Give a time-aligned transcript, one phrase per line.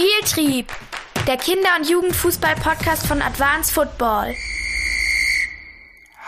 [0.00, 0.72] Spieltrieb,
[1.26, 4.34] der Kinder- und Jugendfußball-Podcast von Advanced Football.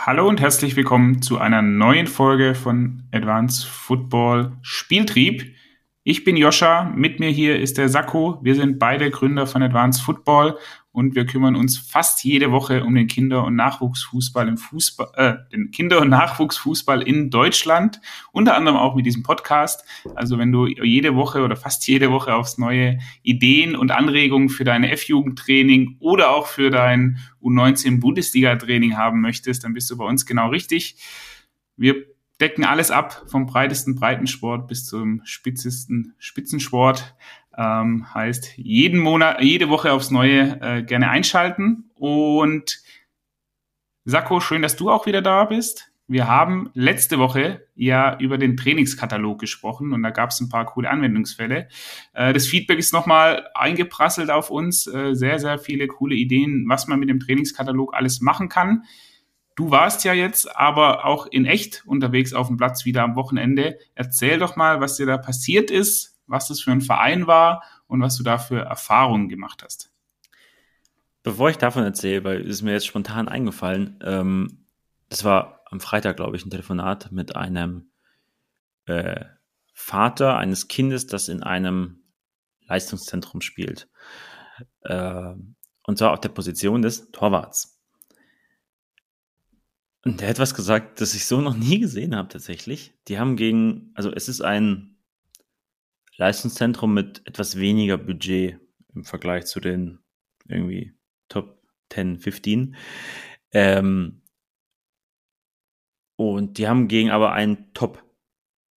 [0.05, 5.55] Hallo und herzlich willkommen zu einer neuen Folge von Advanced Football Spieltrieb.
[6.03, 8.37] Ich bin Joscha, mit mir hier ist der Sakko.
[8.43, 10.59] Wir sind beide Gründer von Advanced Football
[10.93, 15.51] und wir kümmern uns fast jede Woche um den Kinder- und Nachwuchsfußball im Fußball, äh,
[15.51, 17.99] den Kinder- und Nachwuchsfußball in Deutschland,
[18.31, 19.83] unter anderem auch mit diesem Podcast.
[20.13, 24.63] Also wenn du jede Woche oder fast jede Woche aufs neue Ideen und Anregungen für
[24.63, 30.27] dein F-Jugendtraining oder auch für dein U19 Bundesliga-Training haben möchtest, dann bist du bei uns
[30.27, 30.97] genau richtig.
[31.75, 31.95] Wir
[32.39, 37.15] decken alles ab, vom breitesten Breitensport bis zum spitzesten Spitzensport.
[37.57, 41.91] Ähm, heißt, jeden Monat, jede Woche aufs Neue äh, gerne einschalten.
[41.95, 42.81] Und
[44.05, 45.93] Sakko, schön, dass du auch wieder da bist.
[46.07, 50.65] Wir haben letzte Woche ja über den Trainingskatalog gesprochen und da gab es ein paar
[50.65, 51.69] coole Anwendungsfälle.
[52.13, 54.85] Äh, das Feedback ist nochmal eingeprasselt auf uns.
[54.85, 58.83] Äh, sehr, sehr viele coole Ideen, was man mit dem Trainingskatalog alles machen kann.
[59.55, 63.77] Du warst ja jetzt aber auch in echt unterwegs auf dem Platz wieder am Wochenende.
[63.95, 68.01] Erzähl doch mal, was dir da passiert ist, was das für ein Verein war und
[68.01, 69.91] was du da für Erfahrungen gemacht hast.
[71.23, 74.65] Bevor ich davon erzähle, weil es mir jetzt spontan eingefallen, ähm,
[75.09, 77.91] das war am Freitag, glaube ich, ein Telefonat mit einem
[78.85, 79.25] äh,
[79.73, 82.03] Vater eines Kindes, das in einem
[82.67, 83.89] Leistungszentrum spielt.
[84.81, 85.33] Äh,
[85.85, 87.79] und zwar auf der Position des Torwarts.
[90.05, 92.93] Und der hat was gesagt, das ich so noch nie gesehen habe tatsächlich.
[93.07, 94.92] Die haben gegen, also es ist ein
[96.17, 98.59] Leistungszentrum mit etwas weniger Budget
[98.93, 99.99] im Vergleich zu den
[100.47, 100.93] irgendwie
[101.29, 102.75] Top 10, 15.
[103.51, 104.21] Ähm,
[106.15, 108.03] und die haben gegen aber einen Top,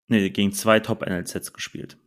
[0.08, 1.98] nee, gegen zwei Top-NLZs gespielt.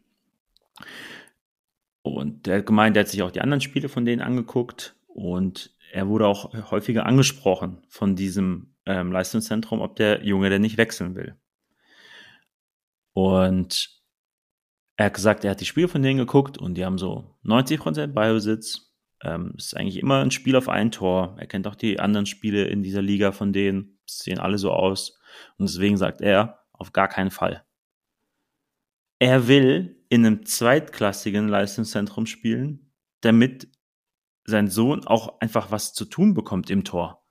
[2.03, 5.75] Und der hat gemeint, der hat sich auch die anderen Spiele von denen angeguckt und
[5.93, 11.17] er wurde auch häufiger angesprochen von diesem ähm, Leistungszentrum, ob der Junge denn nicht wechseln
[11.17, 11.37] will.
[13.13, 13.97] Und
[14.97, 18.09] er hat gesagt, er hat die Spiele von denen geguckt und die haben so 90%
[18.09, 18.95] Ballbesitz.
[19.23, 21.37] Ähm, ist eigentlich immer ein Spiel auf ein Tor.
[21.39, 23.99] Er kennt auch die anderen Spiele in dieser Liga von denen.
[24.07, 25.19] Sehen alle so aus.
[25.59, 27.65] Und deswegen sagt er, auf gar keinen Fall.
[29.19, 33.69] Er will in einem zweitklassigen Leistungszentrum spielen, damit
[34.45, 37.25] sein Sohn auch einfach was zu tun bekommt im Tor.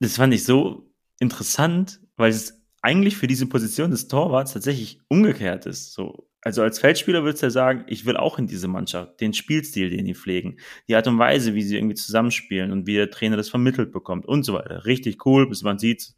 [0.00, 5.64] Das fand ich so interessant, weil es eigentlich für diese Position des Torwarts tatsächlich umgekehrt
[5.64, 5.94] ist.
[5.94, 9.32] So, also als Feldspieler würdest du ja sagen, ich will auch in diese Mannschaft, den
[9.32, 13.10] Spielstil, den die pflegen, die Art und Weise, wie sie irgendwie zusammenspielen und wie der
[13.10, 14.84] Trainer das vermittelt bekommt und so weiter.
[14.84, 16.14] Richtig cool, bis man sieht,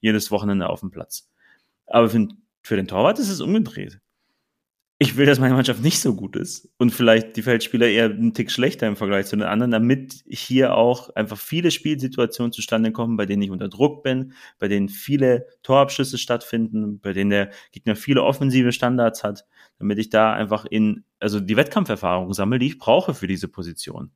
[0.00, 1.28] jedes Wochenende auf dem Platz.
[1.86, 2.28] Aber für,
[2.62, 4.00] für den Torwart ist es umgedreht
[4.98, 8.32] ich will, dass meine Mannschaft nicht so gut ist und vielleicht die Feldspieler eher einen
[8.32, 13.16] Tick schlechter im Vergleich zu den anderen, damit hier auch einfach viele Spielsituationen zustande kommen,
[13.16, 17.96] bei denen ich unter Druck bin, bei denen viele Torabschlüsse stattfinden, bei denen der Gegner
[17.96, 19.44] viele offensive Standards hat,
[19.78, 24.12] damit ich da einfach in, also die Wettkampferfahrung sammle, die ich brauche für diese Position.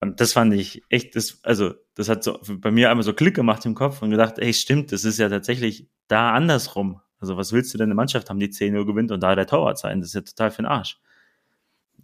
[0.00, 3.36] Und das fand ich echt, das, also, das hat so bei mir einmal so Klick
[3.36, 7.00] gemacht im Kopf und gedacht, ey, stimmt, das ist ja tatsächlich da andersrum.
[7.22, 9.78] Also was willst du denn eine Mannschaft haben, die 10-0 gewinnt und da der Torwart
[9.78, 10.00] sein?
[10.00, 11.00] Das ist ja total für den Arsch.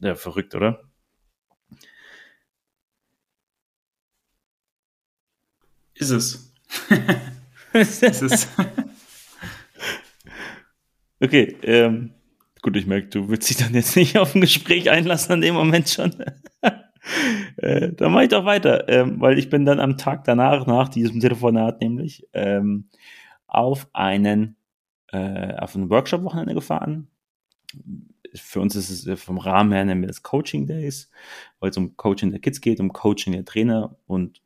[0.01, 0.81] Ja, verrückt, oder?
[5.95, 6.55] Ist es.
[7.73, 8.49] ist es.
[11.19, 12.15] okay, ähm,
[12.63, 15.57] gut, ich merke, du willst dich dann jetzt nicht auf ein Gespräch einlassen an dem
[15.57, 16.15] Moment schon.
[17.57, 20.89] äh, dann mache ich doch weiter, ähm, weil ich bin dann am Tag danach, nach
[20.89, 22.89] diesem Telefonat nämlich, ähm,
[23.49, 24.58] auf einen
[25.13, 27.09] äh, auf ein Workshop-Wochenende gefahren.
[28.35, 31.11] Für uns ist es vom Rahmen her nennen wir das Coaching Days,
[31.61, 34.43] weil es um Coaching der Kids geht, um Coaching der Trainer und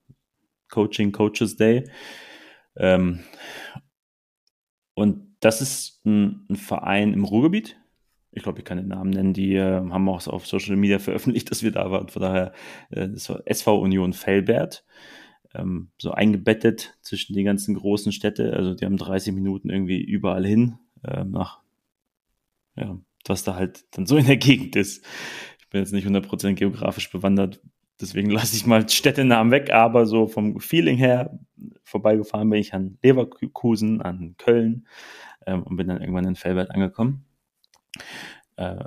[0.69, 1.89] Coaching Coaches Day.
[2.77, 3.21] Ähm,
[4.95, 7.77] und das ist ein, ein, Verein im Ruhrgebiet.
[8.31, 9.35] Ich glaube, ich kann den Namen nennen.
[9.35, 12.09] Die äh, haben auch auf Social Media veröffentlicht, dass wir da waren.
[12.09, 12.53] Von daher,
[12.91, 14.85] äh, das war SV Union Fellbert
[15.55, 18.55] ähm, so eingebettet zwischen die ganzen großen Städte.
[18.55, 21.61] Also die haben 30 Minuten irgendwie überall hin ähm, nach,
[22.77, 25.05] ja, was da halt dann so in der Gegend ist.
[25.61, 27.61] Ich bin jetzt nicht 100% geografisch bewandert,
[28.01, 31.39] deswegen lasse ich mal Städtenamen weg, aber so vom Feeling her
[31.85, 34.87] vorbeigefahren bin ich an Leverkusen, an Köln
[35.47, 37.25] ähm, und bin dann irgendwann in Fellbert angekommen.
[38.57, 38.85] Äh,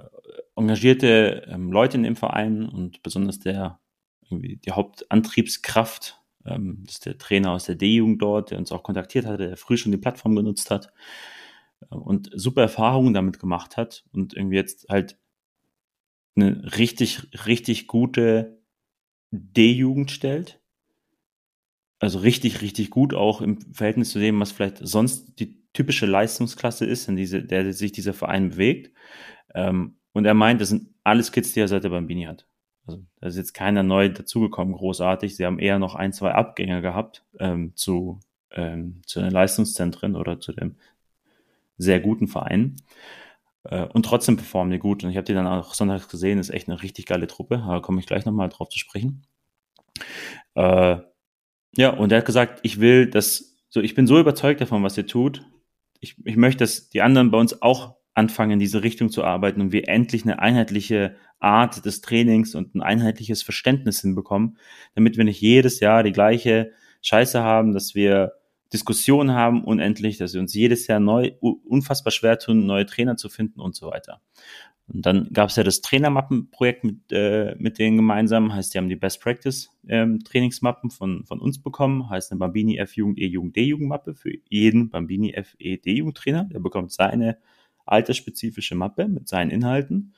[0.56, 3.79] engagierte ähm, Leute in dem Verein und besonders der
[4.29, 8.83] irgendwie die Hauptantriebskraft ähm, das ist der Trainer aus der D-Jugend dort, der uns auch
[8.83, 10.92] kontaktiert hatte, der früh schon die Plattform genutzt hat
[11.92, 15.18] äh, und super Erfahrungen damit gemacht hat und irgendwie jetzt halt
[16.36, 18.59] eine richtig, richtig gute
[19.31, 20.62] D-Jugend stellt.
[22.00, 26.86] Also richtig, richtig gut, auch im Verhältnis zu dem, was vielleicht sonst die typische Leistungsklasse
[26.86, 28.91] ist, in diese, der sich dieser Verein bewegt.
[29.53, 32.48] Ähm, und er meint, das sind alles Kids, die er seit der Bambini hat.
[32.85, 35.35] Also da ist jetzt keiner neu dazugekommen, großartig.
[35.35, 38.19] Sie haben eher noch ein, zwei Abgänger gehabt ähm, zu,
[38.51, 40.75] ähm, zu den Leistungszentren oder zu dem
[41.77, 42.75] sehr guten Verein.
[43.63, 45.03] Äh, und trotzdem performen die gut.
[45.03, 47.63] Und ich habe die dann auch sonntags gesehen, ist echt eine richtig geile Truppe.
[47.67, 49.25] Da komme ich gleich nochmal drauf zu sprechen.
[50.55, 50.97] Äh,
[51.77, 54.97] ja, und er hat gesagt, ich will das, so, ich bin so überzeugt davon, was
[54.97, 55.45] ihr tut.
[55.99, 59.62] Ich, ich möchte, dass die anderen bei uns auch anfangen, in diese Richtung zu arbeiten
[59.62, 64.57] und wir endlich eine einheitliche Art des Trainings und ein einheitliches Verständnis hinbekommen,
[64.95, 66.71] damit wir nicht jedes Jahr die gleiche
[67.01, 68.33] Scheiße haben, dass wir
[68.73, 73.29] Diskussionen haben unendlich, dass wir uns jedes Jahr neu unfassbar schwer tun, neue Trainer zu
[73.29, 74.21] finden und so weiter.
[74.88, 78.89] Und dann gab es ja das Trainermappenprojekt mit, äh, mit denen gemeinsam, heißt, die haben
[78.89, 84.13] die Best Practice ähm, Trainingsmappen von, von uns bekommen, heißt eine Bambini F-Jugend, E-Jugend, D-Jugend-Mappe
[84.13, 86.45] für jeden Bambini F, E, D-Jugend-Trainer.
[86.45, 87.38] Der bekommt seine
[87.85, 90.13] altersspezifische Mappe mit seinen Inhalten.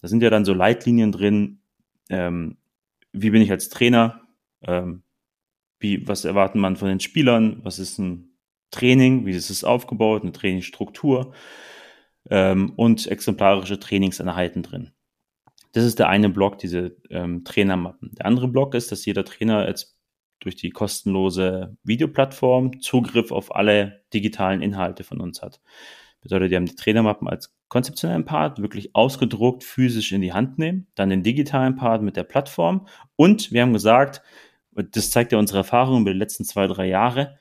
[0.00, 1.60] Da sind ja dann so Leitlinien drin,
[2.08, 2.56] ähm,
[3.12, 4.22] wie bin ich als Trainer,
[4.62, 5.02] ähm,
[5.80, 8.30] wie, was erwarten man von den Spielern, was ist ein
[8.70, 11.32] Training, wie ist es aufgebaut, eine Trainingsstruktur
[12.30, 14.92] ähm, und exemplarische Trainingseinheiten drin.
[15.72, 18.14] Das ist der eine Block, diese ähm, Trainermappen.
[18.14, 19.98] Der andere Block ist, dass jeder Trainer jetzt
[20.40, 25.60] durch die kostenlose Videoplattform Zugriff auf alle digitalen Inhalte von uns hat.
[26.20, 30.86] Bedeutet, die haben die Trainermappen als konzeptionellen Part wirklich ausgedruckt, physisch in die Hand nehmen,
[30.94, 32.86] dann den digitalen Part mit der Plattform
[33.16, 34.22] und wir haben gesagt,
[34.72, 37.36] das zeigt ja unsere Erfahrung über die letzten zwei, drei Jahre,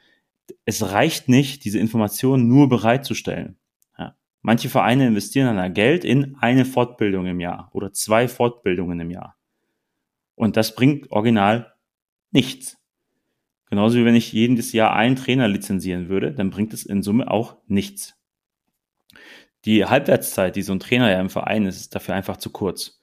[0.65, 3.57] es reicht nicht, diese Informationen nur bereitzustellen.
[3.97, 4.15] Ja.
[4.41, 9.37] Manche Vereine investieren dann Geld in eine Fortbildung im Jahr oder zwei Fortbildungen im Jahr.
[10.35, 11.73] Und das bringt original
[12.31, 12.77] nichts.
[13.69, 17.29] Genauso wie wenn ich jedes Jahr einen Trainer lizenzieren würde, dann bringt es in Summe
[17.29, 18.16] auch nichts
[19.67, 23.01] die Halbwertszeit, die so ein Trainer ja im Verein ist, ist dafür einfach zu kurz.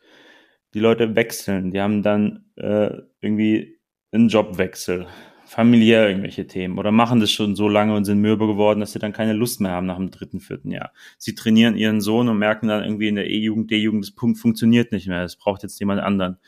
[0.73, 2.91] Die Leute wechseln, die haben dann äh,
[3.21, 3.79] irgendwie
[4.11, 5.07] einen Jobwechsel,
[5.45, 8.99] familiär irgendwelche Themen oder machen das schon so lange und sind mürbe geworden, dass sie
[8.99, 10.93] dann keine Lust mehr haben nach dem dritten, vierten Jahr.
[11.19, 14.91] Sie trainieren ihren Sohn und merken dann irgendwie in der E-Jugend, D-Jugend, das Punkt funktioniert
[14.91, 16.39] nicht mehr, es braucht jetzt jemand anderen.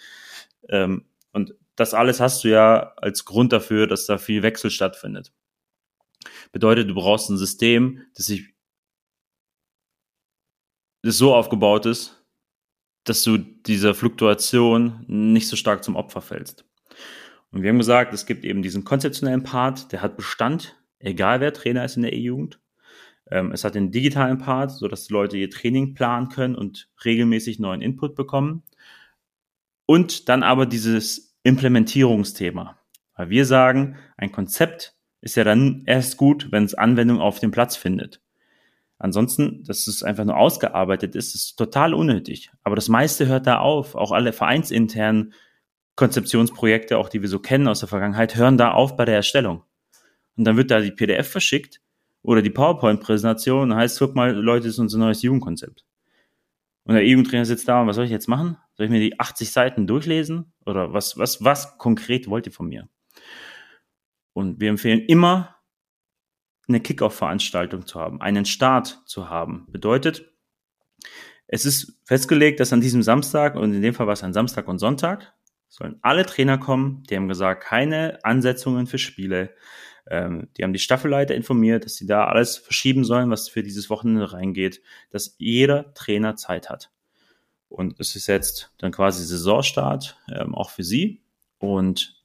[0.71, 5.31] Ähm, und das alles hast du ja als Grund dafür, dass da viel Wechsel stattfindet.
[6.53, 8.56] Bedeutet, du brauchst ein System, das sich
[11.07, 12.23] das so aufgebaut ist,
[13.05, 16.65] dass du dieser Fluktuation nicht so stark zum Opfer fällst.
[17.51, 21.53] Und wir haben gesagt, es gibt eben diesen konzeptionellen Part, der hat Bestand, egal wer
[21.53, 22.61] Trainer ist in der E-Jugend.
[23.31, 27.59] Ähm, es hat den digitalen Part, sodass die Leute ihr Training planen können und regelmäßig
[27.59, 28.63] neuen Input bekommen.
[29.87, 32.79] Und dann aber dieses Implementierungsthema.
[33.15, 37.53] Weil wir sagen, ein Konzept ist ja dann erst gut, wenn es Anwendung auf dem
[37.53, 38.21] Platz findet.
[38.99, 42.51] Ansonsten, dass es einfach nur ausgearbeitet ist, ist total unnötig.
[42.63, 43.95] Aber das meiste hört da auf.
[43.95, 45.35] Auch alle vereinsinternen
[45.97, 49.65] Konzeptionsprojekte, auch die wir so kennen aus der Vergangenheit, hören da auf bei der Erstellung.
[50.37, 51.81] Und dann wird da die PDF verschickt
[52.23, 55.85] oder die PowerPoint-Präsentation heißt, guck mal, Leute, das ist unser neues Jugendkonzept.
[56.85, 58.57] Und der Jugendtrainer sitzt da und was soll ich jetzt machen?
[58.75, 60.53] Soll ich mir die 80 Seiten durchlesen?
[60.65, 62.89] Oder was, was, was konkret wollt ihr von mir?
[64.33, 65.56] Und wir empfehlen immer,
[66.69, 69.67] eine Kickoff-Veranstaltung zu haben, einen Start zu haben.
[69.71, 70.33] Bedeutet,
[71.47, 74.67] es ist festgelegt, dass an diesem Samstag, und in dem Fall war es ein Samstag
[74.69, 75.33] und Sonntag,
[75.69, 79.55] sollen alle Trainer kommen, die haben gesagt, keine Ansetzungen für Spiele.
[80.09, 83.91] Ähm, die haben die Staffelleiter informiert, dass sie da alles verschieben sollen, was für dieses
[83.91, 84.81] Wochenende reingeht,
[85.11, 86.91] dass jeder Trainer Zeit hat.
[87.69, 91.23] Und es ist jetzt dann quasi Saisonstart, ähm, auch für sie.
[91.59, 92.16] Und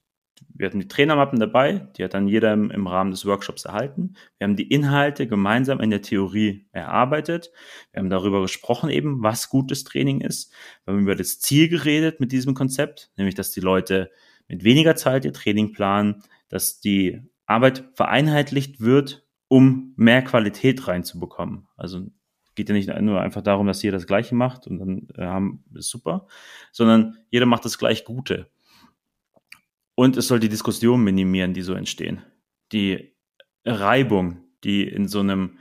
[0.54, 4.16] wir hatten die Trainermappen dabei, die hat dann jeder im, im, Rahmen des Workshops erhalten.
[4.38, 7.52] Wir haben die Inhalte gemeinsam in der Theorie erarbeitet.
[7.92, 10.54] Wir haben darüber gesprochen eben, was gutes Training ist.
[10.86, 14.12] Wir haben über das Ziel geredet mit diesem Konzept, nämlich, dass die Leute
[14.48, 21.68] mit weniger Zeit ihr Training planen, dass die Arbeit vereinheitlicht wird, um mehr Qualität reinzubekommen.
[21.76, 22.08] Also
[22.56, 25.64] geht ja nicht nur einfach darum, dass jeder das Gleiche macht und dann äh, haben
[25.74, 26.28] ist super,
[26.72, 28.48] sondern jeder macht das gleich Gute.
[30.02, 32.24] Und es soll die Diskussion minimieren, die so entstehen.
[32.72, 33.14] Die
[33.64, 35.60] Reibung, die in so einem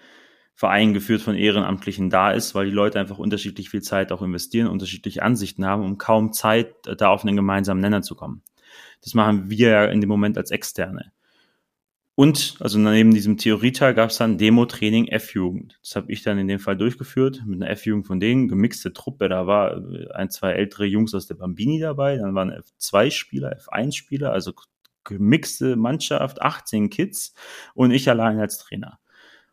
[0.54, 4.68] Verein geführt von Ehrenamtlichen da ist, weil die Leute einfach unterschiedlich viel Zeit auch investieren,
[4.68, 8.42] unterschiedliche Ansichten haben, um kaum Zeit da auf einen gemeinsamen Nenner zu kommen.
[9.02, 11.12] Das machen wir ja in dem Moment als Externe.
[12.20, 15.78] Und, also neben diesem Theorieteil gab es dann Demo-Training F-Jugend.
[15.80, 19.30] Das habe ich dann in dem Fall durchgeführt, mit einer F-Jugend von denen, gemixte Truppe.
[19.30, 24.32] Da war äh, ein, zwei ältere Jungs aus der Bambini dabei, dann waren F2-Spieler, F1-Spieler,
[24.32, 24.52] also
[25.02, 27.32] gemixte Mannschaft, 18 Kids
[27.72, 29.00] und ich allein als Trainer.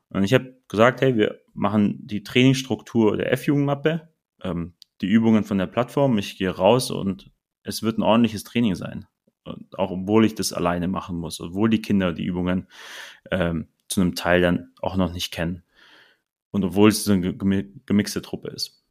[0.09, 4.09] Und ich habe gesagt, hey, wir machen die Trainingsstruktur der F-Jugendmappe,
[4.43, 7.31] ähm, die Übungen von der Plattform, ich gehe raus und
[7.63, 9.05] es wird ein ordentliches Training sein.
[9.77, 12.67] Auch obwohl ich das alleine machen muss, obwohl die Kinder die Übungen
[13.31, 15.63] ähm, zu einem Teil dann auch noch nicht kennen.
[16.51, 18.83] Und obwohl es so eine gemixte Truppe ist.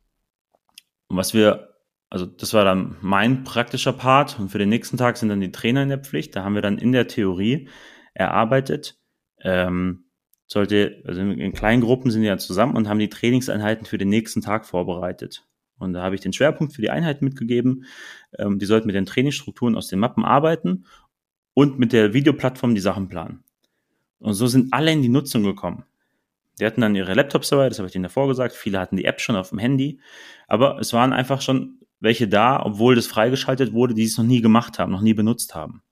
[1.08, 1.74] Und was wir,
[2.10, 5.52] also das war dann mein praktischer Part und für den nächsten Tag sind dann die
[5.52, 6.36] Trainer in der Pflicht.
[6.36, 7.68] Da haben wir dann in der Theorie
[8.14, 8.98] erarbeitet,
[9.40, 10.04] ähm,
[10.46, 14.08] sollte, also in kleinen Gruppen sind die ja zusammen und haben die Trainingseinheiten für den
[14.08, 15.44] nächsten Tag vorbereitet.
[15.78, 17.84] Und da habe ich den Schwerpunkt für die Einheit mitgegeben.
[18.38, 20.86] Ähm, die sollten mit den Trainingsstrukturen aus den Mappen arbeiten
[21.54, 23.44] und mit der Videoplattform die Sachen planen.
[24.18, 25.84] Und so sind alle in die Nutzung gekommen.
[26.58, 28.54] Die hatten dann ihre Laptops dabei, das habe ich denen davor gesagt.
[28.54, 30.00] Viele hatten die App schon auf dem Handy.
[30.48, 34.40] Aber es waren einfach schon welche da, obwohl das freigeschaltet wurde, die es noch nie
[34.40, 35.82] gemacht haben, noch nie benutzt haben.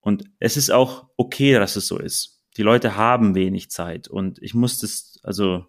[0.00, 2.42] Und es ist auch okay, dass es so ist.
[2.56, 5.66] Die Leute haben wenig Zeit und ich muss das, also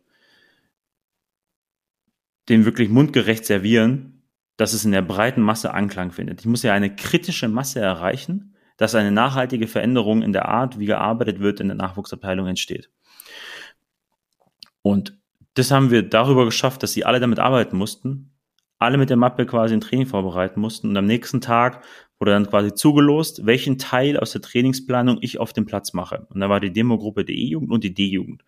[2.50, 4.24] den wirklich mundgerecht servieren,
[4.58, 6.42] dass es in der breiten Masse Anklang findet.
[6.42, 10.86] Ich muss ja eine kritische Masse erreichen, dass eine nachhaltige Veränderung in der Art, wie
[10.86, 12.90] gearbeitet wird, in der Nachwuchsabteilung entsteht.
[14.82, 15.18] Und
[15.54, 18.32] das haben wir darüber geschafft, dass sie alle damit arbeiten mussten,
[18.80, 21.84] alle mit der Mappe quasi ein Training vorbereiten mussten und am nächsten Tag
[22.20, 26.28] wurde dann quasi zugelost, welchen Teil aus der Trainingsplanung ich auf dem Platz mache.
[26.30, 28.44] Und da war die Demogruppe der E-Jugend und die D-Jugend.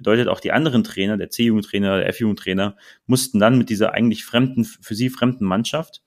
[0.00, 4.64] Bedeutet auch die anderen Trainer, der C-Jugendtrainer, der F-Jugendtrainer, mussten dann mit dieser eigentlich fremden,
[4.64, 6.02] für sie fremden Mannschaft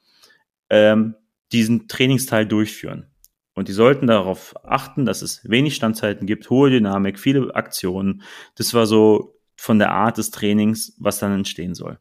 [0.72, 1.14] ähm,
[1.52, 3.06] diesen Trainingsteil durchführen.
[3.54, 8.24] Und die sollten darauf achten, dass es wenig Standzeiten gibt, hohe Dynamik, viele Aktionen.
[8.56, 12.00] Das war so von der Art des Trainings, was dann entstehen soll.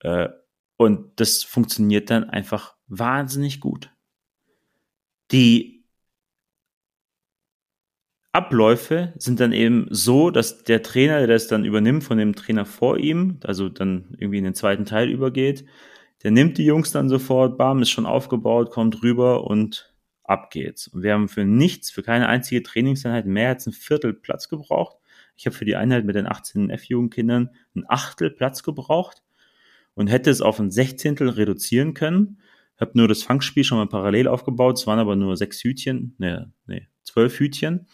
[0.00, 0.28] Äh,
[0.76, 3.90] und das funktioniert dann einfach wahnsinnig gut.
[5.32, 5.79] Die
[8.32, 12.64] Abläufe sind dann eben so, dass der Trainer, der das dann übernimmt von dem Trainer
[12.64, 15.64] vor ihm, also dann irgendwie in den zweiten Teil übergeht,
[16.22, 20.86] der nimmt die Jungs dann sofort, bam, ist schon aufgebaut, kommt rüber und ab geht's.
[20.86, 24.96] Und wir haben für nichts, für keine einzige Trainingseinheit mehr als ein Viertel Platz gebraucht.
[25.36, 29.24] Ich habe für die Einheit mit den 18 F-Jugendkindern ein Achtel Platz gebraucht
[29.94, 32.38] und hätte es auf ein Sechzehntel reduzieren können.
[32.78, 34.78] Habe nur das Fangspiel schon mal parallel aufgebaut.
[34.78, 37.88] Es waren aber nur sechs Hütchen, nee, nee, zwölf Hütchen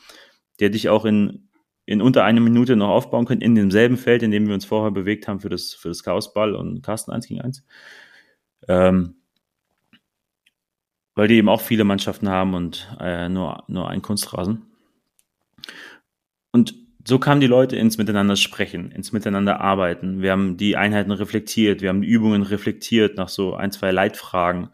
[0.60, 1.48] der dich auch in,
[1.86, 4.90] in unter einer Minute noch aufbauen können, in demselben Feld, in dem wir uns vorher
[4.90, 7.64] bewegt haben für das, für das Chaosball und Carsten 1 gegen 1.
[8.68, 9.16] Ähm,
[11.14, 14.66] weil die eben auch viele Mannschaften haben und äh, nur, nur ein Kunstrasen.
[16.52, 16.74] Und
[17.06, 20.22] so kamen die Leute ins Miteinander sprechen, ins Miteinander arbeiten.
[20.22, 24.70] Wir haben die Einheiten reflektiert, wir haben die Übungen reflektiert nach so ein, zwei Leitfragen.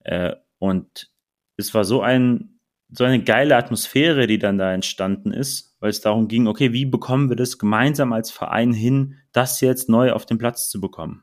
[0.00, 1.10] Äh, und
[1.56, 2.57] es war so ein
[2.90, 6.86] so eine geile Atmosphäre, die dann da entstanden ist, weil es darum ging, okay, wie
[6.86, 11.22] bekommen wir das gemeinsam als Verein hin, das jetzt neu auf den Platz zu bekommen?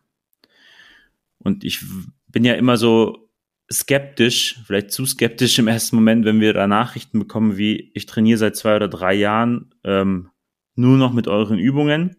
[1.39, 1.83] Und ich
[2.27, 3.29] bin ja immer so
[3.71, 8.37] skeptisch, vielleicht zu skeptisch im ersten Moment, wenn wir da Nachrichten bekommen, wie ich trainiere
[8.37, 10.29] seit zwei oder drei Jahren ähm,
[10.75, 12.17] nur noch mit euren Übungen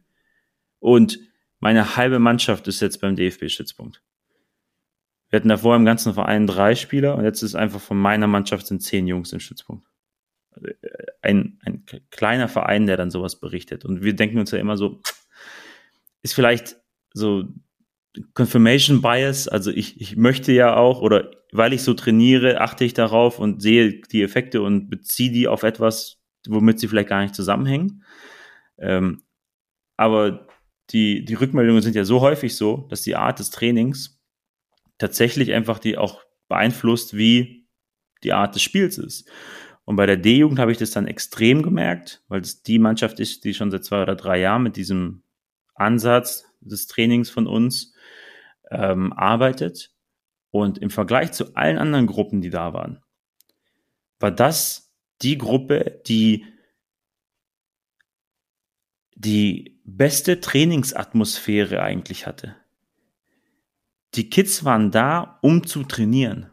[0.80, 1.18] und
[1.60, 4.02] meine halbe Mannschaft ist jetzt beim DFB-Stützpunkt.
[5.30, 8.66] Wir hatten davor im ganzen Verein drei Spieler und jetzt ist einfach von meiner Mannschaft
[8.66, 9.86] sind zehn Jungs im Stützpunkt.
[10.62, 10.74] Äh,
[11.22, 13.84] ein, ein kleiner Verein, der dann sowas berichtet.
[13.84, 15.00] Und wir denken uns ja immer so,
[16.22, 16.76] ist vielleicht
[17.12, 17.44] so
[18.34, 22.94] Confirmation Bias, also ich, ich möchte ja auch, oder weil ich so trainiere, achte ich
[22.94, 27.34] darauf und sehe die Effekte und beziehe die auf etwas, womit sie vielleicht gar nicht
[27.34, 28.04] zusammenhängen.
[28.78, 29.22] Ähm,
[29.96, 30.46] aber
[30.90, 34.15] die, die Rückmeldungen sind ja so häufig so, dass die Art des Trainings
[34.98, 37.66] tatsächlich einfach die auch beeinflusst, wie
[38.22, 39.28] die Art des Spiels ist.
[39.84, 43.44] Und bei der D-Jugend habe ich das dann extrem gemerkt, weil es die Mannschaft ist,
[43.44, 45.22] die schon seit zwei oder drei Jahren mit diesem
[45.74, 47.94] Ansatz des Trainings von uns
[48.70, 49.92] ähm, arbeitet.
[50.50, 53.02] Und im Vergleich zu allen anderen Gruppen, die da waren,
[54.18, 56.46] war das die Gruppe, die
[59.14, 62.56] die beste Trainingsatmosphäre eigentlich hatte.
[64.14, 66.50] Die Kids waren da, um zu trainieren.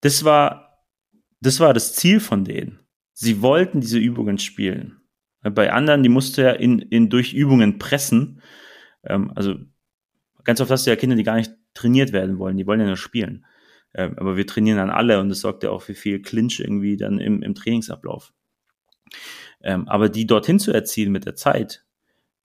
[0.00, 0.84] Das war,
[1.40, 2.80] das war das Ziel von denen.
[3.12, 5.00] Sie wollten diese Übungen spielen.
[5.42, 8.42] Bei anderen, die musste ja in, in durch Übungen pressen.
[9.04, 9.56] Ähm, also
[10.44, 12.86] ganz oft hast du ja Kinder, die gar nicht trainiert werden wollen, die wollen ja
[12.86, 13.44] nur spielen.
[13.94, 16.96] Ähm, aber wir trainieren dann alle und das sorgt ja auch für viel Clinch irgendwie
[16.96, 18.32] dann im, im Trainingsablauf.
[19.62, 21.84] Ähm, aber die dorthin zu erzielen mit der Zeit,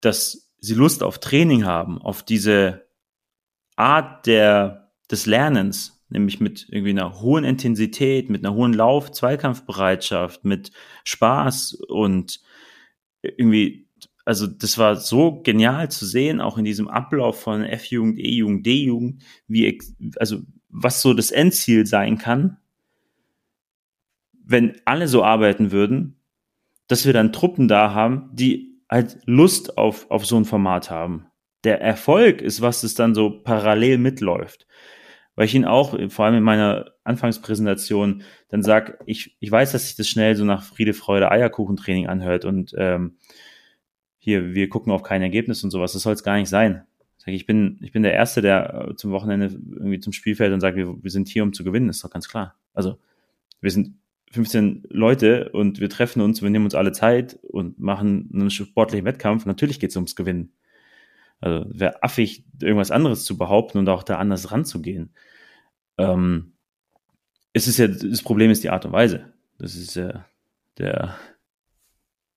[0.02, 2.83] dass sie Lust auf Training haben, auf diese
[3.76, 10.46] Art der, des Lernens, nämlich mit irgendwie einer hohen Intensität, mit einer hohen Lauf-, Zweikampfbereitschaft,
[10.46, 10.72] mit
[11.04, 12.42] Spaß und
[13.22, 13.88] irgendwie,
[14.26, 19.24] also das war so genial zu sehen, auch in diesem Ablauf von F-Jugend, E-Jugend, D-Jugend,
[19.48, 19.80] wie,
[20.18, 22.58] also was so das Endziel sein kann,
[24.46, 26.18] wenn alle so arbeiten würden,
[26.88, 31.28] dass wir dann Truppen da haben, die halt Lust auf, auf so ein Format haben.
[31.64, 34.68] Der Erfolg ist, was es dann so parallel mitläuft.
[35.36, 39.88] Weil ich ihn auch, vor allem in meiner Anfangspräsentation, dann sag, ich, ich weiß, dass
[39.88, 43.18] sich das schnell so nach Friede, Freude, Eierkuchentraining anhört und ähm,
[44.20, 45.94] hier, wir gucken auf kein Ergebnis und sowas.
[45.94, 46.86] Das soll es gar nicht sein.
[47.26, 50.78] Ich bin, ich bin der Erste, der äh, zum Wochenende irgendwie zum Spielfeld und sagt,
[50.78, 52.56] wir, wir sind hier, um zu gewinnen, ist doch ganz klar.
[52.74, 52.98] Also,
[53.62, 53.96] wir sind
[54.32, 59.06] 15 Leute und wir treffen uns, wir nehmen uns alle Zeit und machen einen sportlichen
[59.06, 59.46] Wettkampf.
[59.46, 60.52] Natürlich geht es ums Gewinnen.
[61.44, 65.14] Also wäre affig, irgendwas anderes zu behaupten und auch da anders ranzugehen.
[65.98, 66.54] Ähm,
[67.52, 69.34] es ist ja, das Problem ist die Art und Weise.
[69.58, 70.26] Das ist ja
[70.78, 71.18] der,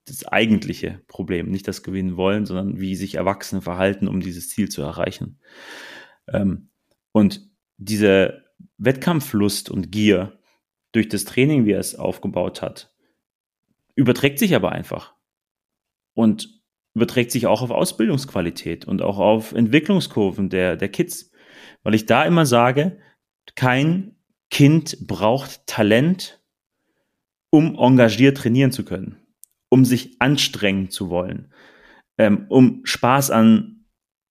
[0.07, 1.53] das eigentliche Problem.
[1.53, 5.39] Nicht das Gewinnen wollen, sondern wie sich Erwachsene verhalten, um dieses Ziel zu erreichen.
[6.27, 6.71] Ähm,
[7.13, 8.43] und diese
[8.77, 10.37] Wettkampflust und Gier,
[10.91, 12.93] durch das Training, wie er es aufgebaut hat,
[13.95, 15.15] überträgt sich aber einfach.
[16.13, 16.56] Und
[16.97, 21.31] überträgt sich auch auf Ausbildungsqualität und auch auf Entwicklungskurven der, der Kids.
[21.83, 22.99] Weil ich da immer sage,
[23.55, 24.17] kein
[24.51, 26.41] Kind braucht Talent,
[27.51, 29.17] um engagiert trainieren zu können,
[29.69, 31.53] um sich anstrengen zu wollen,
[32.17, 33.85] ähm, um Spaß an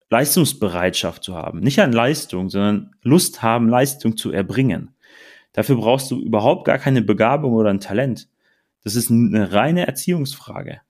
[0.10, 1.60] Leistungsbereitschaft zu haben.
[1.60, 4.96] Nicht an Leistung, sondern Lust haben, Leistung zu erbringen.
[5.54, 8.28] Dafür brauchst du überhaupt gar keine Begabung oder ein Talent.
[8.84, 10.82] Das ist eine reine Erziehungsfrage.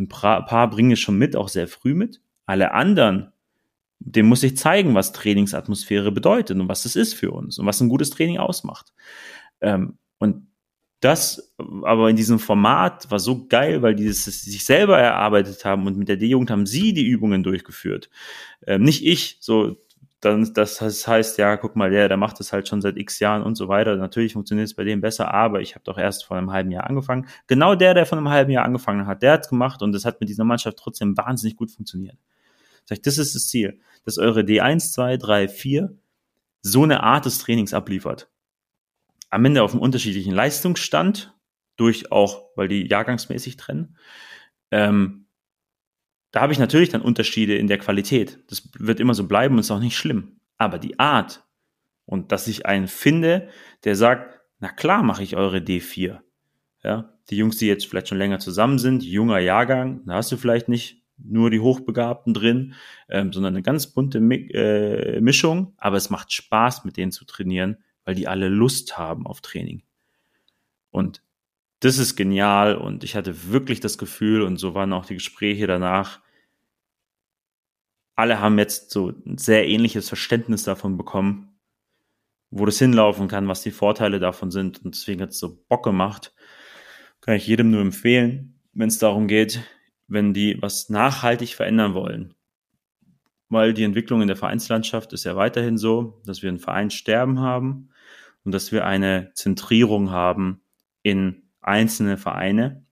[0.00, 2.20] Ein paar bringen es schon mit, auch sehr früh mit.
[2.46, 3.32] Alle anderen,
[3.98, 7.80] dem muss ich zeigen, was Trainingsatmosphäre bedeutet und was das ist für uns und was
[7.80, 8.92] ein gutes Training ausmacht.
[9.60, 10.46] Ähm, und
[11.00, 15.86] das aber in diesem Format war so geil, weil die es sich selber erarbeitet haben
[15.86, 18.10] und mit der D-Jugend haben sie die Übungen durchgeführt.
[18.66, 19.76] Ähm, nicht ich, so
[20.20, 23.42] dann das heißt, ja, guck mal, der, der macht das halt schon seit x Jahren
[23.42, 23.96] und so weiter.
[23.96, 26.84] Natürlich funktioniert es bei dem besser, aber ich habe doch erst vor einem halben Jahr
[26.84, 27.26] angefangen.
[27.46, 30.20] Genau der, der vor einem halben Jahr angefangen hat, der hat's gemacht und das hat
[30.20, 32.18] mit dieser Mannschaft trotzdem wahnsinnig gut funktioniert.
[32.84, 35.96] Sag das ist das Ziel, dass eure D1, 2, 3, 4
[36.62, 38.28] so eine Art des Trainings abliefert.
[39.30, 41.34] Am Ende auf einem unterschiedlichen Leistungsstand,
[41.76, 43.96] durch auch, weil die jahrgangsmäßig trennen.
[44.70, 45.19] Ähm,
[46.30, 48.38] da habe ich natürlich dann Unterschiede in der Qualität.
[48.48, 50.40] Das wird immer so bleiben und ist auch nicht schlimm.
[50.58, 51.44] Aber die Art
[52.06, 53.48] und dass ich einen finde,
[53.84, 56.18] der sagt, na klar mache ich eure D4.
[56.82, 60.36] Ja, die Jungs, die jetzt vielleicht schon länger zusammen sind, junger Jahrgang, da hast du
[60.36, 62.74] vielleicht nicht nur die Hochbegabten drin,
[63.08, 65.74] ähm, sondern eine ganz bunte Mi äh, Mischung.
[65.76, 69.82] Aber es macht Spaß, mit denen zu trainieren, weil die alle Lust haben auf Training.
[70.90, 71.22] Und
[71.80, 75.66] das ist genial und ich hatte wirklich das Gefühl und so waren auch die Gespräche
[75.66, 76.20] danach.
[78.14, 81.58] Alle haben jetzt so ein sehr ähnliches Verständnis davon bekommen,
[82.50, 85.82] wo das hinlaufen kann, was die Vorteile davon sind und deswegen hat es so Bock
[85.82, 86.34] gemacht.
[87.22, 89.60] Kann ich jedem nur empfehlen, wenn es darum geht,
[90.06, 92.34] wenn die was nachhaltig verändern wollen.
[93.48, 97.90] Weil die Entwicklung in der Vereinslandschaft ist ja weiterhin so, dass wir ein Vereinssterben haben
[98.44, 100.62] und dass wir eine Zentrierung haben
[101.02, 102.84] in einzelne Vereine,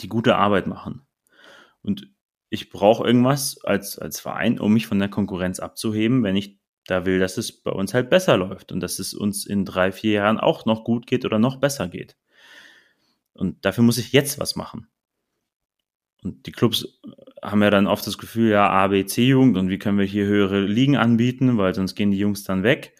[0.00, 1.06] die gute Arbeit machen.
[1.82, 2.08] Und
[2.48, 7.04] ich brauche irgendwas als, als Verein, um mich von der Konkurrenz abzuheben, wenn ich da
[7.04, 10.12] will, dass es bei uns halt besser läuft und dass es uns in drei, vier
[10.12, 12.16] Jahren auch noch gut geht oder noch besser geht.
[13.32, 14.88] Und dafür muss ich jetzt was machen.
[16.22, 17.00] Und die Clubs
[17.42, 20.26] haben ja dann oft das Gefühl, ja, A, B, C-Jugend und wie können wir hier
[20.26, 22.94] höhere Ligen anbieten, weil sonst gehen die Jungs dann weg.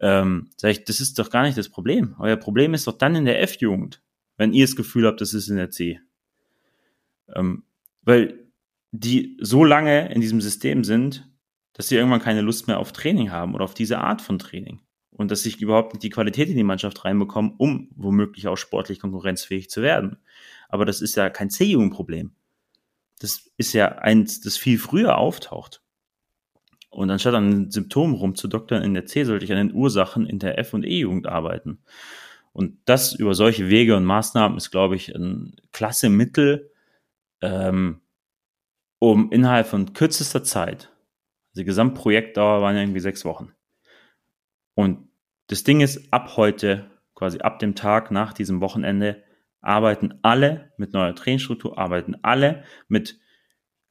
[0.00, 2.14] Ähm, sag ich, das ist doch gar nicht das Problem.
[2.18, 4.00] Euer Problem ist doch dann in der F-Jugend
[4.38, 6.00] wenn ihr das Gefühl habt, das ist in der C.
[7.34, 7.64] Ähm,
[8.02, 8.48] weil
[8.92, 11.28] die so lange in diesem System sind,
[11.74, 14.80] dass sie irgendwann keine Lust mehr auf Training haben oder auf diese Art von Training.
[15.10, 19.00] Und dass sich überhaupt nicht die Qualität in die Mannschaft reinbekommen, um womöglich auch sportlich
[19.00, 20.18] konkurrenzfähig zu werden.
[20.68, 22.32] Aber das ist ja kein C-Jugendproblem.
[23.18, 25.82] Das ist ja eins, das viel früher auftaucht.
[26.90, 30.38] Und anstatt an den Symptomen rumzudoktern in der C, sollte ich an den Ursachen in
[30.38, 31.80] der F- und E-Jugend arbeiten.
[32.52, 36.70] Und das über solche Wege und Maßnahmen ist, glaube ich, ein klasse Mittel,
[37.40, 38.00] ähm,
[38.98, 40.90] um innerhalb von kürzester Zeit,
[41.50, 43.52] also die Gesamtprojektdauer waren irgendwie sechs Wochen.
[44.74, 45.08] Und
[45.48, 49.24] das Ding ist, ab heute, quasi ab dem Tag nach diesem Wochenende,
[49.60, 53.18] arbeiten alle mit neuer Trainingsstruktur, arbeiten alle mit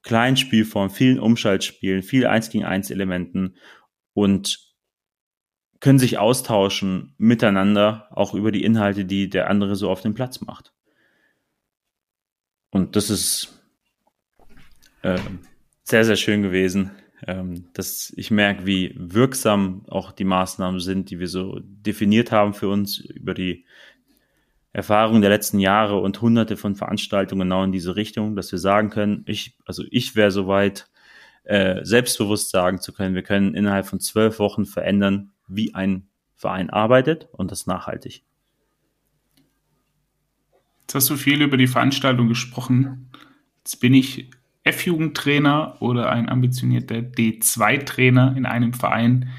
[0.02, 3.58] kleinen Spielformen, vielen Umschaltspielen, viel 1 gegen 1 Elementen
[4.14, 4.67] und
[5.80, 10.42] können sich austauschen miteinander, auch über die Inhalte, die der andere so auf dem Platz
[10.42, 10.74] macht.
[12.72, 13.62] Und das ist
[15.04, 15.20] äh,
[15.84, 16.92] sehr, sehr schön gewesen,
[17.26, 22.54] ähm, dass ich merke, wie wirksam auch die Maßnahmen sind, die wir so definiert haben
[22.54, 23.66] für uns über die
[24.74, 28.90] Erfahrung der letzten Jahre und hunderte von Veranstaltungen genau in diese Richtung, dass wir sagen
[28.90, 30.88] können, ich, also ich wäre soweit,
[31.46, 36.70] äh, selbstbewusst sagen zu können, wir können innerhalb von zwölf Wochen verändern, wie ein Verein
[36.70, 38.24] arbeitet und das nachhaltig.
[40.82, 43.12] Jetzt hast du viel über die Veranstaltung gesprochen.
[43.58, 44.30] Jetzt bin ich
[44.64, 49.30] F-Jugendtrainer oder ein ambitionierter D2-Trainer in einem Verein.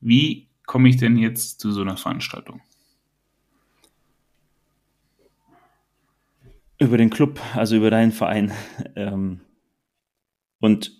[0.00, 2.60] Wie komme ich denn jetzt zu so einer Veranstaltung?
[6.80, 8.52] Über den Club, also über deinen Verein.
[8.96, 9.40] Ähm,
[10.60, 10.97] und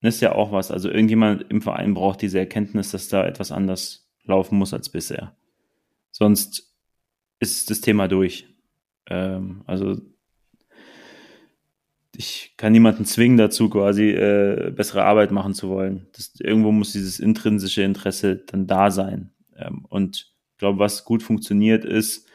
[0.00, 0.70] ist ja auch was.
[0.70, 5.36] Also irgendjemand im Verein braucht diese Erkenntnis, dass da etwas anders laufen muss als bisher.
[6.10, 6.74] Sonst
[7.40, 8.46] ist das Thema durch.
[9.06, 9.96] Ähm, also
[12.16, 16.08] ich kann niemanden zwingen dazu, quasi äh, bessere Arbeit machen zu wollen.
[16.14, 19.30] Das, irgendwo muss dieses intrinsische Interesse dann da sein.
[19.56, 22.28] Ähm, und ich glaube, was gut funktioniert, ist,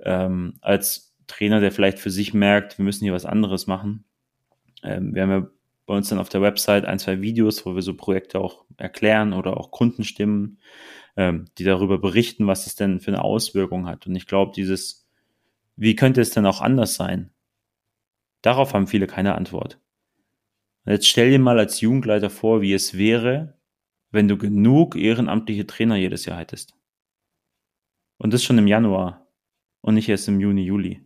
[0.00, 4.04] ähm, als Trainer, der vielleicht für sich merkt, wir müssen hier was anderes machen.
[4.84, 5.50] Ähm, wir haben ja
[5.86, 9.32] bei uns dann auf der Website ein, zwei Videos, wo wir so Projekte auch erklären
[9.32, 10.58] oder auch Kundenstimmen,
[11.16, 14.06] ähm, die darüber berichten, was es denn für eine Auswirkung hat.
[14.06, 15.08] Und ich glaube, dieses,
[15.76, 17.30] wie könnte es denn auch anders sein?
[18.42, 19.80] Darauf haben viele keine Antwort.
[20.84, 23.58] Und jetzt stell dir mal als Jugendleiter vor, wie es wäre,
[24.10, 26.74] wenn du genug ehrenamtliche Trainer jedes Jahr hättest.
[28.18, 29.26] Und das schon im Januar
[29.80, 31.05] und nicht erst im Juni, Juli.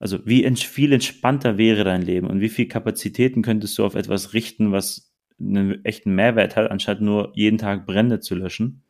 [0.00, 4.32] Also wie viel entspannter wäre dein Leben und wie viel Kapazitäten könntest du auf etwas
[4.32, 8.82] richten, was einen echten Mehrwert hat, anstatt nur jeden Tag Brände zu löschen.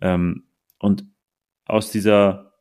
[0.00, 0.44] Ähm,
[0.78, 1.04] und
[1.64, 2.52] aus dieser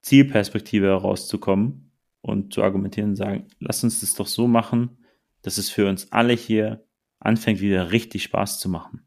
[0.00, 5.04] Zielperspektive herauszukommen und zu argumentieren und sagen, lass uns das doch so machen,
[5.42, 6.84] dass es für uns alle hier
[7.20, 9.06] anfängt, wieder richtig Spaß zu machen.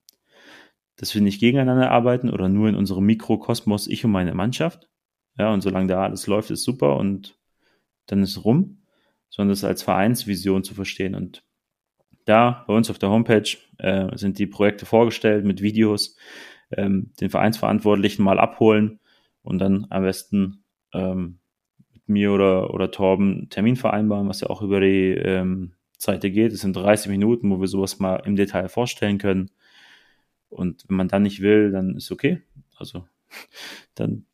[0.98, 4.88] Dass wir nicht gegeneinander arbeiten oder nur in unserem Mikrokosmos, ich und meine Mannschaft.
[5.38, 7.41] Ja, und solange da alles läuft, ist super und
[8.08, 8.82] dann ist es rum,
[9.30, 11.16] sondern es als Vereinsvision zu verstehen.
[11.16, 11.44] Und
[12.26, 16.18] da bei uns auf der Homepage äh, sind die Projekte vorgestellt mit Videos,
[16.72, 19.00] ähm, den Vereinsverantwortlichen mal abholen
[19.42, 21.40] und dann am besten ähm,
[21.94, 26.32] mit mir oder, oder Torben einen Termin vereinbaren, was ja auch über die ähm, Seite
[26.32, 26.52] geht.
[26.52, 29.52] Es sind 30 Minuten, wo wir sowas mal im Detail vorstellen können.
[30.50, 32.42] Und wenn man dann nicht will, dann ist okay.
[32.76, 33.06] Also
[33.96, 34.26] dann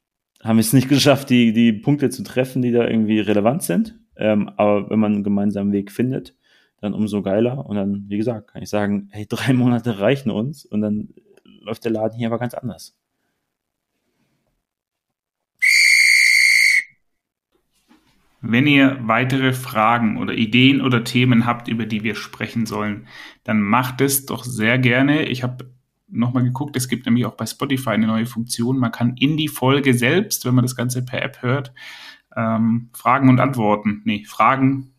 [0.43, 3.97] haben wir es nicht geschafft, die, die Punkte zu treffen, die da irgendwie relevant sind.
[4.15, 6.35] Ähm, aber wenn man einen gemeinsamen Weg findet,
[6.81, 7.65] dann umso geiler.
[7.65, 11.09] Und dann, wie gesagt, kann ich sagen, hey, drei Monate reichen uns und dann
[11.43, 12.95] läuft der Laden hier aber ganz anders.
[18.41, 23.07] Wenn ihr weitere Fragen oder Ideen oder Themen habt, über die wir sprechen sollen,
[23.43, 25.23] dann macht es doch sehr gerne.
[25.23, 25.71] Ich habe
[26.07, 28.77] nochmal geguckt, es gibt nämlich auch bei Spotify eine neue Funktion.
[28.77, 31.73] Man kann in die Folge selbst, wenn man das Ganze per App hört,
[32.35, 34.93] ähm, Fragen und Antworten, nee, Fragen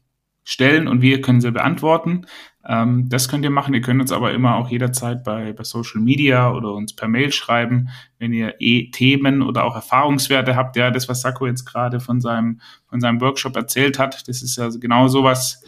[0.45, 2.25] stellen und wir können sie beantworten.
[2.67, 3.75] Ähm, das könnt ihr machen.
[3.75, 7.33] Ihr könnt uns aber immer auch jederzeit bei, bei Social Media oder uns per Mail
[7.33, 10.77] schreiben, wenn ihr eh Themen oder auch Erfahrungswerte habt.
[10.77, 14.57] Ja, das, was Sacco jetzt gerade von seinem, von seinem Workshop erzählt hat, das ist
[14.57, 15.63] ja genau sowas,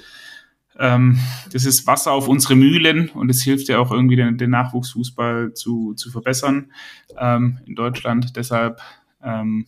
[0.81, 1.19] ähm,
[1.53, 5.53] das ist Wasser auf unsere Mühlen und es hilft ja auch irgendwie den, den Nachwuchsfußball
[5.53, 6.73] zu, zu verbessern
[7.19, 8.35] ähm, in Deutschland.
[8.35, 8.81] Deshalb
[9.23, 9.67] ähm,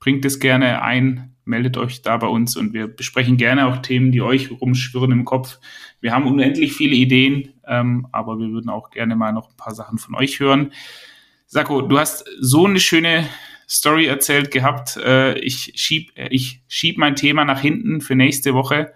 [0.00, 4.12] bringt es gerne ein, meldet euch da bei uns und wir besprechen gerne auch Themen,
[4.12, 5.58] die euch rumschwirren im Kopf.
[6.00, 9.74] Wir haben unendlich viele Ideen, ähm, aber wir würden auch gerne mal noch ein paar
[9.74, 10.72] Sachen von euch hören.
[11.46, 13.28] Sako, du hast so eine schöne
[13.68, 14.96] Story erzählt gehabt.
[14.96, 18.94] Äh, ich schieb, ich schieb mein Thema nach hinten für nächste Woche.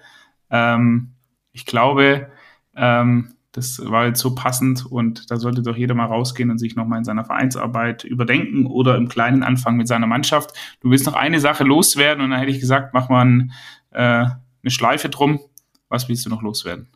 [0.51, 1.12] Ähm,
[1.53, 2.31] ich glaube,
[2.77, 6.77] ähm, das war jetzt so passend und da sollte doch jeder mal rausgehen und sich
[6.77, 10.53] nochmal in seiner Vereinsarbeit überdenken oder im Kleinen anfangen mit seiner Mannschaft.
[10.81, 13.53] Du willst noch eine Sache loswerden und dann hätte ich gesagt, mach mal ein,
[13.91, 15.41] äh, eine Schleife drum.
[15.89, 16.89] Was willst du noch loswerden?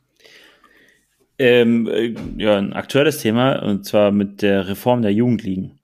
[1.36, 5.80] Ähm, äh, ja, ein aktuelles Thema und zwar mit der Reform der Jugendligen.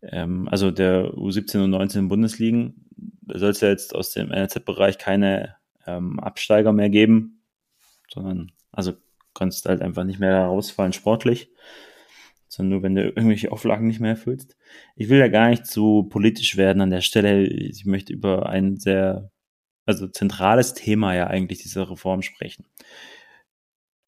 [0.00, 2.86] Ähm, also der U17 und 19 Bundesligen.
[3.20, 7.43] Da soll es ja jetzt aus dem NRZ-Bereich keine ähm, Absteiger mehr geben
[8.14, 8.94] sondern also
[9.34, 11.50] kannst halt einfach nicht mehr rausfallen sportlich.
[12.48, 14.56] sondern nur, wenn du irgendwelche Auflagen nicht mehr erfüllst.
[14.96, 17.44] Ich will ja gar nicht zu politisch werden an der Stelle.
[17.46, 19.30] Ich möchte über ein sehr,
[19.86, 22.66] also zentrales Thema ja eigentlich dieser Reform sprechen.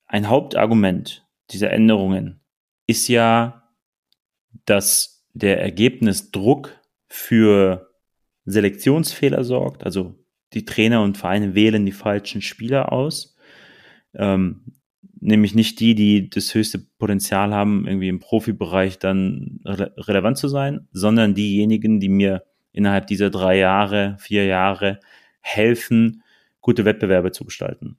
[0.06, 2.40] Ein Hauptargument dieser Änderungen
[2.86, 3.68] ist ja,
[4.64, 7.90] dass der Ergebnisdruck für
[8.44, 9.84] Selektionsfehler sorgt.
[9.84, 10.14] Also
[10.52, 13.35] die Trainer und Vereine wählen die falschen Spieler aus.
[14.16, 14.62] Ähm,
[15.20, 20.48] nämlich nicht die, die das höchste Potenzial haben, irgendwie im Profibereich dann re relevant zu
[20.48, 25.00] sein, sondern diejenigen, die mir innerhalb dieser drei Jahre, vier Jahre
[25.40, 26.22] helfen,
[26.60, 27.96] gute Wettbewerbe zu gestalten.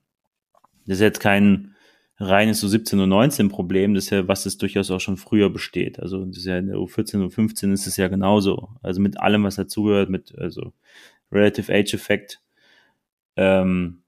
[0.86, 1.75] Das ist jetzt kein
[2.19, 5.49] reines so 17 und 19 Problem, das ist ja, was es durchaus auch schon früher
[5.49, 5.99] besteht.
[5.99, 8.69] Also das ist ja in der U14 und 15 ist es ja genauso.
[8.82, 10.73] Also mit allem, was dazugehört, mit also
[11.32, 12.41] Relative Age Effect,
[13.36, 14.01] ähm,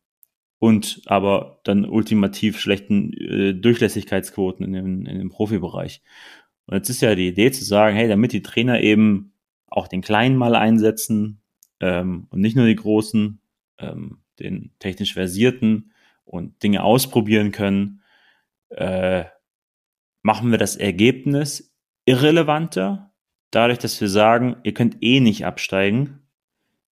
[0.60, 6.02] und aber dann ultimativ schlechten äh, Durchlässigkeitsquoten in dem, in dem Profibereich.
[6.66, 9.34] Und jetzt ist ja die Idee zu sagen, hey, damit die Trainer eben
[9.68, 11.42] auch den Kleinen mal einsetzen
[11.80, 13.42] ähm, und nicht nur die Großen,
[13.80, 15.92] ähm, den technisch versierten
[16.26, 18.02] und Dinge ausprobieren können,
[18.70, 19.26] äh,
[20.22, 21.74] machen wir das Ergebnis
[22.06, 23.14] irrelevanter,
[23.52, 26.29] dadurch, dass wir sagen, ihr könnt eh nicht absteigen,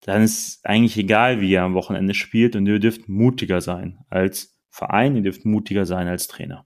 [0.06, 4.56] dann ist eigentlich egal, wie ihr am Wochenende spielt und ihr dürft mutiger sein als
[4.70, 6.64] Verein, ihr dürft mutiger sein als Trainer.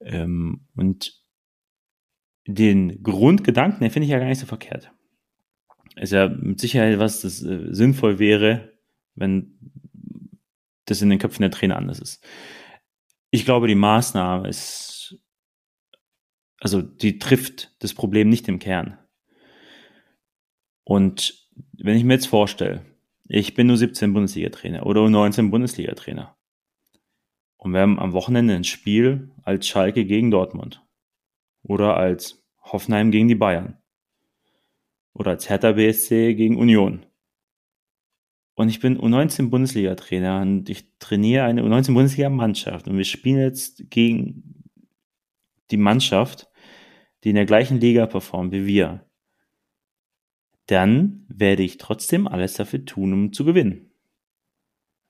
[0.00, 1.22] Ähm, und
[2.46, 4.92] den Grundgedanken, den finde ich ja gar nicht so verkehrt.
[5.96, 8.72] Ist ja mit Sicherheit was, das äh, sinnvoll wäre,
[9.14, 9.58] wenn
[10.86, 12.26] das in den Köpfen der Trainer anders ist.
[13.30, 15.18] Ich glaube, die Maßnahme ist,
[16.60, 18.98] also die trifft das Problem nicht im Kern.
[20.82, 22.84] Und wenn ich mir jetzt vorstelle,
[23.26, 26.36] ich bin nur 17 Bundesliga-Trainer oder 19 Bundesliga-Trainer
[27.56, 30.84] und wir haben am Wochenende ein Spiel als Schalke gegen Dortmund
[31.62, 33.78] oder als Hoffenheim gegen die Bayern
[35.14, 37.06] oder als Hertha BSC gegen Union.
[38.56, 43.90] Und ich bin U19 Bundesliga-Trainer und ich trainiere eine U19 Bundesliga-Mannschaft und wir spielen jetzt
[43.90, 44.64] gegen
[45.70, 46.48] die Mannschaft,
[47.24, 49.04] die in der gleichen Liga performt wie wir
[50.66, 53.90] dann werde ich trotzdem alles dafür tun, um zu gewinnen.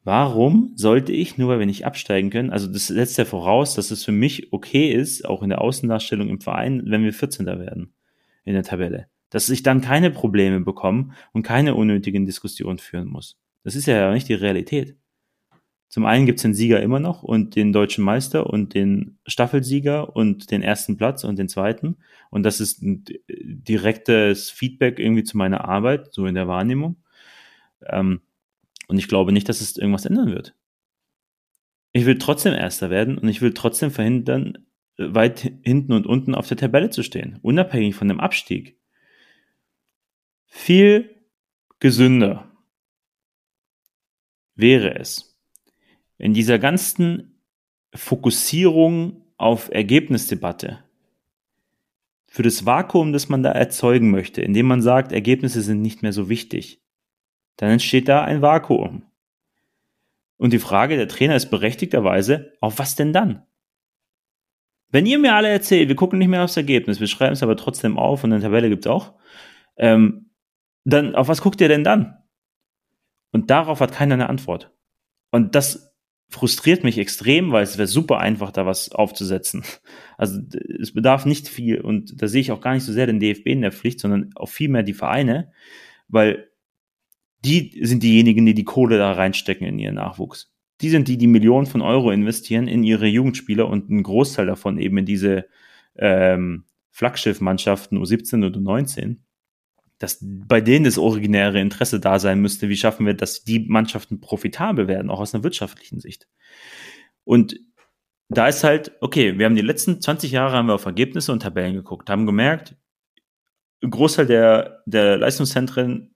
[0.03, 3.91] Warum sollte ich, nur weil wir nicht absteigen können, also das setzt ja voraus, dass
[3.91, 7.47] es für mich okay ist, auch in der Außendarstellung im Verein, wenn wir 14.
[7.47, 7.95] werden
[8.45, 9.07] in der Tabelle.
[9.31, 13.39] Dass ich dann keine Probleme bekomme und keine unnötigen Diskussionen führen muss.
[13.63, 14.97] Das ist ja nicht die Realität.
[15.95, 20.17] Zum einen gibt es den Sieger immer noch und den deutschen Meister und den Staffelsieger
[20.17, 21.99] und den ersten Platz und den zweiten.
[22.31, 26.97] Und das ist ein direktes Feedback irgendwie zu meiner Arbeit, so in der Wahrnehmung.
[27.87, 28.23] Ähm,
[28.89, 30.57] und ich glaube nicht, dass es irgendwas ändern wird.
[31.93, 36.49] Ich will trotzdem Erster werden und ich will trotzdem verhindern, weit hinten und unten auf
[36.49, 38.81] der Tabelle zu stehen, unabhängig von dem Abstieg.
[40.47, 41.09] Viel
[41.79, 42.51] gesünder
[44.57, 45.34] wäre es,
[46.19, 47.41] in dieser ganzen
[47.95, 50.85] Fokussierung auf Ergebnisdebatte,
[52.27, 56.13] für das Vakuum, das man da erzeugen möchte, indem man sagt, Ergebnisse sind nicht mehr
[56.13, 56.83] so wichtig,
[57.57, 59.05] dann entsteht da ein Vakuum.
[60.37, 63.45] Und die Frage der Trainer ist berechtigterweise, auf was denn dann?
[64.91, 67.57] Wenn ihr mir alle erzählt, wir gucken nicht mehr aufs Ergebnis, wir schreiben es aber
[67.57, 69.15] trotzdem auf und eine Tabelle gibt es auch,
[69.77, 70.31] ähm,
[70.85, 72.19] dann auf was guckt ihr denn dann?
[73.31, 74.73] Und darauf hat keiner eine Antwort.
[75.31, 75.94] Und das
[76.29, 79.63] frustriert mich extrem, weil es wäre super einfach, da was aufzusetzen.
[80.17, 80.41] Also
[80.81, 83.49] es bedarf nicht viel und da sehe ich auch gar nicht so sehr den DFB
[83.49, 85.51] in der Pflicht, sondern auch vielmehr die Vereine,
[86.07, 86.51] weil
[87.45, 90.53] die sind diejenigen, die die Kohle da reinstecken in ihren Nachwuchs.
[90.83, 94.79] Die sind die, die Millionen von Euro investieren in ihre Jugendspieler und einen Großteil davon
[94.79, 95.47] eben in diese
[95.97, 99.17] ähm, Flaggschiffmannschaften U17 oder U19
[100.05, 104.21] dass bei denen das originäre Interesse da sein müsste, wie schaffen wir, dass die Mannschaften
[104.21, 106.29] profitabel werden, auch aus einer wirtschaftlichen Sicht.
[107.25, 107.59] Und
[108.29, 111.41] da ist halt, okay, wir haben die letzten 20 Jahre haben wir auf Ergebnisse und
[111.41, 112.77] Tabellen geguckt, haben gemerkt,
[113.83, 116.15] ein Großteil der, der Leistungszentren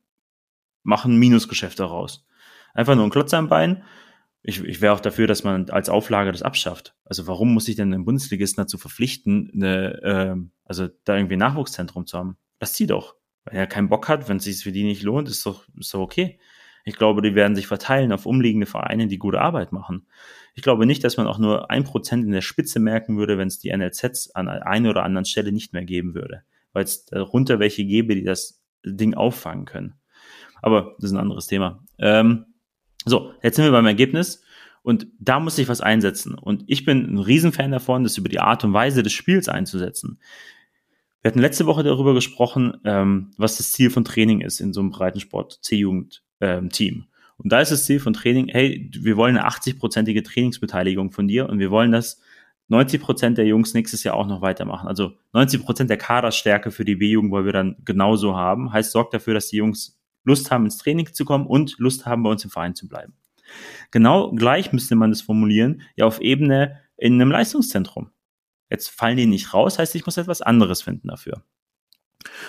[0.82, 2.26] machen Minusgeschäfte raus.
[2.74, 3.84] Einfach nur ein Klotz am Bein.
[4.42, 6.94] Ich, ich wäre auch dafür, dass man als Auflage das abschafft.
[7.04, 11.40] Also warum muss ich denn den Bundesligisten dazu verpflichten, eine, äh, also da irgendwie ein
[11.40, 12.36] Nachwuchszentrum zu haben?
[12.60, 13.18] Lass sie doch.
[13.50, 15.94] Wenn er keinen Bock hat, wenn es sich für die nicht lohnt, ist doch, ist
[15.94, 16.38] doch okay.
[16.84, 20.06] Ich glaube, die werden sich verteilen auf umliegende Vereine, die gute Arbeit machen.
[20.54, 23.48] Ich glaube nicht, dass man auch nur ein Prozent in der Spitze merken würde, wenn
[23.48, 26.42] es die NLZs an einer oder anderen Stelle nicht mehr geben würde.
[26.72, 29.94] Weil es darunter welche gäbe, die das Ding auffangen können.
[30.62, 31.84] Aber das ist ein anderes Thema.
[31.98, 32.46] Ähm,
[33.04, 34.42] so, jetzt sind wir beim Ergebnis.
[34.82, 36.34] Und da muss sich was einsetzen.
[36.34, 40.18] Und ich bin ein Riesenfan davon, das über die Art und Weise des Spiels einzusetzen.
[41.22, 44.80] Wir hatten letzte Woche darüber gesprochen, ähm, was das Ziel von Training ist in so
[44.80, 46.94] einem Breitensport C-Jugend-Team.
[46.94, 47.04] Ähm,
[47.38, 51.48] und da ist das Ziel von Training, hey, wir wollen eine 80-prozentige Trainingsbeteiligung von dir
[51.48, 52.20] und wir wollen, dass
[52.68, 54.88] 90 Prozent der Jungs nächstes Jahr auch noch weitermachen.
[54.88, 58.72] Also 90 Prozent der Kaderstärke für die B-Jugend wollen wir dann genauso haben.
[58.72, 62.22] Heißt, sorgt dafür, dass die Jungs Lust haben, ins Training zu kommen und Lust haben,
[62.22, 63.14] bei uns im Verein zu bleiben.
[63.90, 68.10] Genau gleich müsste man das formulieren, ja auf Ebene in einem Leistungszentrum.
[68.70, 71.42] Jetzt fallen die nicht raus, heißt, ich muss etwas anderes finden dafür.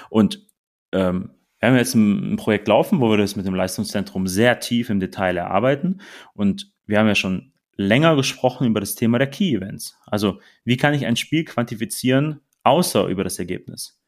[0.09, 0.47] Und
[0.91, 4.59] ähm, wir haben jetzt ein, ein Projekt laufen, wo wir das mit dem Leistungszentrum sehr
[4.59, 6.01] tief im Detail erarbeiten.
[6.33, 9.97] Und wir haben ja schon länger gesprochen über das Thema der Key Events.
[10.05, 14.01] Also wie kann ich ein Spiel quantifizieren, außer über das Ergebnis?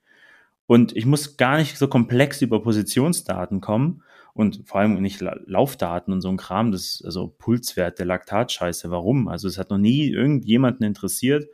[0.65, 6.13] Und ich muss gar nicht so komplex über Positionsdaten kommen und vor allem nicht Laufdaten
[6.13, 8.89] und so ein Kram, das also Pulswerte, Laktatscheiße.
[8.89, 9.28] Warum?
[9.28, 11.47] Also es hat noch nie irgendjemanden interessiert,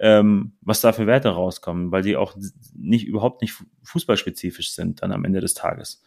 [0.00, 2.34] ähm, was da für Werte rauskommen, weil die auch
[2.74, 6.02] nicht überhaupt nicht fußballspezifisch sind dann am Ende des Tages.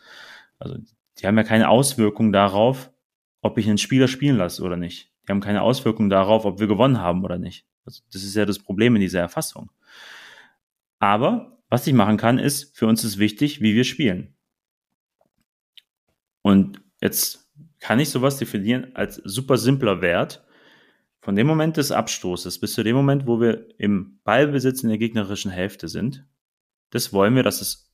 [0.58, 0.78] Also
[1.20, 2.92] die haben ja keine Auswirkung darauf,
[3.42, 5.12] ob ich einen Spieler spielen lasse oder nicht.
[5.24, 7.68] Die haben keine Auswirkung darauf, ob wir gewonnen haben oder nicht.
[7.86, 9.70] Also das ist ja das Problem in dieser Erfassung.
[11.00, 14.36] Aber was ich machen kann, ist, für uns ist wichtig, wie wir spielen.
[16.42, 20.44] Und jetzt kann ich sowas definieren als super simpler Wert.
[21.24, 24.98] Von dem Moment des Abstoßes bis zu dem Moment, wo wir im Ballbesitz in der
[24.98, 26.28] gegnerischen Hälfte sind,
[26.90, 27.90] das wollen wir, dass es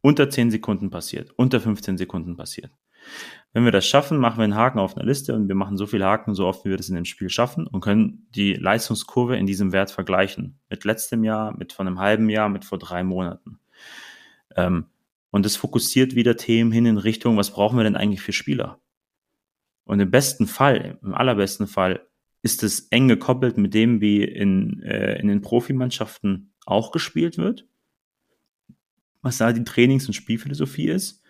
[0.00, 2.70] unter 10 Sekunden passiert, unter 15 Sekunden passiert.
[3.52, 5.88] Wenn wir das schaffen, machen wir einen Haken auf einer Liste und wir machen so
[5.88, 9.36] viele Haken, so oft wie wir das in dem Spiel schaffen und können die Leistungskurve
[9.36, 10.60] in diesem Wert vergleichen.
[10.70, 13.58] Mit letztem Jahr, mit von einem halben Jahr, mit vor drei Monaten.
[14.54, 14.86] Ähm,
[15.32, 18.78] und es fokussiert wieder Themen hin in Richtung, was brauchen wir denn eigentlich für Spieler?
[19.84, 22.07] Und im besten Fall, im allerbesten Fall,
[22.42, 27.66] ist es eng gekoppelt mit dem, wie in, äh, in den Profimannschaften auch gespielt wird.
[29.22, 31.22] Was da die Trainings- und Spielphilosophie ist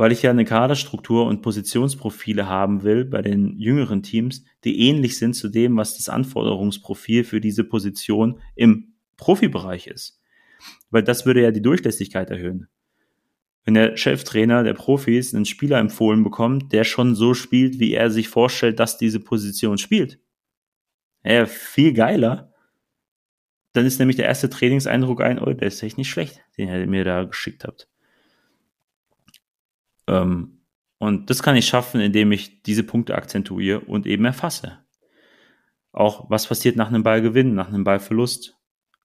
[0.00, 5.18] weil ich ja eine Kaderstruktur und Positionsprofile haben will bei den jüngeren Teams, die ähnlich
[5.18, 10.18] sind zu dem, was das Anforderungsprofil für diese Position im Profibereich ist.
[10.90, 12.68] Weil das würde ja die Durchlässigkeit erhöhen.
[13.66, 18.10] Wenn der Cheftrainer der Profis einen Spieler empfohlen bekommt, der schon so spielt, wie er
[18.10, 20.18] sich vorstellt, dass diese Position spielt.
[21.24, 22.52] Ja, viel geiler.
[23.72, 26.86] Dann ist nämlich der erste Trainingseindruck ein, oh, der ist echt nicht schlecht, den ihr
[26.86, 27.88] mir da geschickt habt.
[30.08, 30.60] Ähm,
[30.98, 34.78] und das kann ich schaffen, indem ich diese Punkte akzentuiere und eben erfasse.
[35.92, 38.56] Auch was passiert nach einem Ballgewinn, nach einem Ballverlust.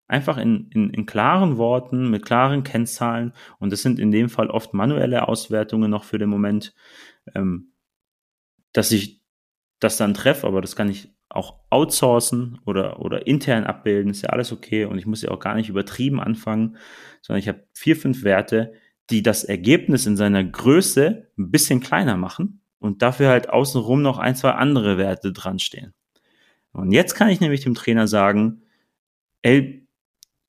[0.08, 3.34] Einfach in, in, in klaren Worten, mit klaren Kennzahlen.
[3.60, 6.75] Und das sind in dem Fall oft manuelle Auswertungen noch für den Moment,
[7.34, 7.71] ähm,
[8.71, 9.23] dass ich
[9.80, 14.30] das dann treffe, aber das kann ich auch outsourcen oder, oder intern abbilden, ist ja
[14.30, 16.78] alles okay und ich muss ja auch gar nicht übertrieben anfangen,
[17.22, 18.74] sondern ich habe vier, fünf Werte,
[19.10, 24.18] die das Ergebnis in seiner Größe ein bisschen kleiner machen und dafür halt außenrum noch
[24.18, 25.94] ein, zwei andere Werte dran stehen.
[26.72, 28.64] Und jetzt kann ich nämlich dem Trainer sagen,
[29.42, 29.88] ey,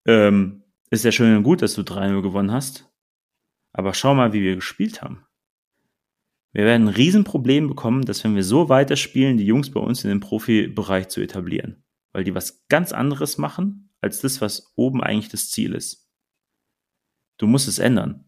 [0.07, 2.91] ähm, ist ja schön und gut, dass du 3-0 gewonnen hast,
[3.73, 5.25] aber schau mal, wie wir gespielt haben.
[6.57, 10.09] Wir werden ein Riesenproblem bekommen, dass wenn wir so weiterspielen, die Jungs bei uns in
[10.09, 11.85] den Profibereich zu etablieren.
[12.15, 16.09] Weil die was ganz anderes machen, als das, was oben eigentlich das Ziel ist.
[17.37, 18.25] Du musst es ändern.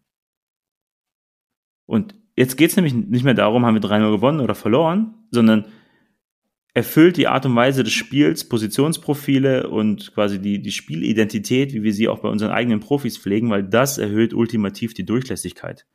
[1.87, 5.65] Und jetzt geht es nämlich nicht mehr darum, haben wir 3-0 gewonnen oder verloren, sondern
[6.75, 11.95] erfüllt die Art und Weise des Spiels, Positionsprofile und quasi die, die Spielidentität, wie wir
[11.95, 15.87] sie auch bei unseren eigenen Profis pflegen, weil das erhöht ultimativ die Durchlässigkeit.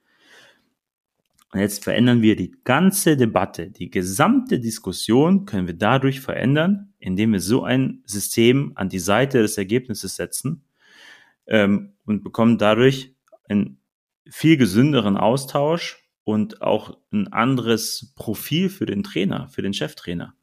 [1.54, 7.34] Und jetzt verändern wir die ganze Debatte, die gesamte Diskussion können wir dadurch verändern, indem
[7.34, 10.64] wir so ein System an die Seite des Ergebnisses setzen
[11.46, 13.14] ähm, und bekommen dadurch
[13.48, 13.78] ein
[14.28, 20.34] viel gesünderen Austausch und auch ein anderes Profil für den Trainer, für den Cheftrainer.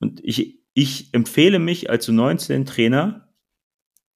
[0.00, 3.28] Und ich, ich empfehle mich als U19-Trainer,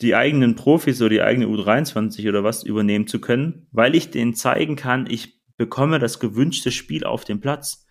[0.00, 4.34] die eigenen Profis oder die eigene U23 oder was übernehmen zu können, weil ich denen
[4.34, 7.84] zeigen kann, ich bekomme das gewünschte Spiel auf den Platz.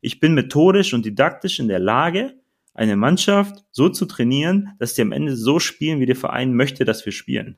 [0.00, 2.40] Ich bin methodisch und didaktisch in der Lage,
[2.72, 6.84] eine Mannschaft so zu trainieren, dass sie am Ende so spielen, wie der Verein möchte,
[6.84, 7.56] dass wir spielen.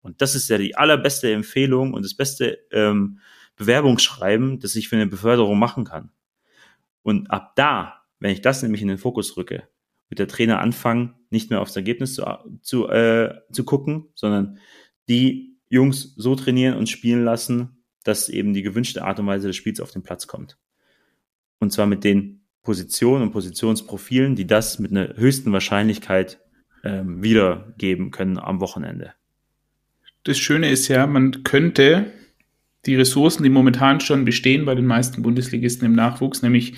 [0.00, 3.20] Und das ist ja die allerbeste Empfehlung und das beste ähm,
[3.56, 6.10] Bewerbungsschreiben, das ich für eine Beförderung machen kann.
[7.02, 9.68] Und ab da, wenn ich das nämlich in den Fokus rücke,
[10.08, 12.24] wird der Trainer anfangen, nicht mehr aufs Ergebnis zu,
[12.62, 14.58] zu, äh, zu gucken, sondern
[15.08, 19.56] die Jungs so trainieren und spielen lassen, dass eben die gewünschte Art und Weise des
[19.56, 20.56] Spiels auf den Platz kommt.
[21.58, 26.40] Und zwar mit den Positionen und Positionsprofilen, die das mit einer höchsten Wahrscheinlichkeit
[26.84, 29.14] ähm, wiedergeben können am Wochenende.
[30.24, 32.12] Das Schöne ist ja, man könnte
[32.84, 36.74] die Ressourcen, die momentan schon bestehen bei den meisten Bundesligisten im Nachwuchs, nämlich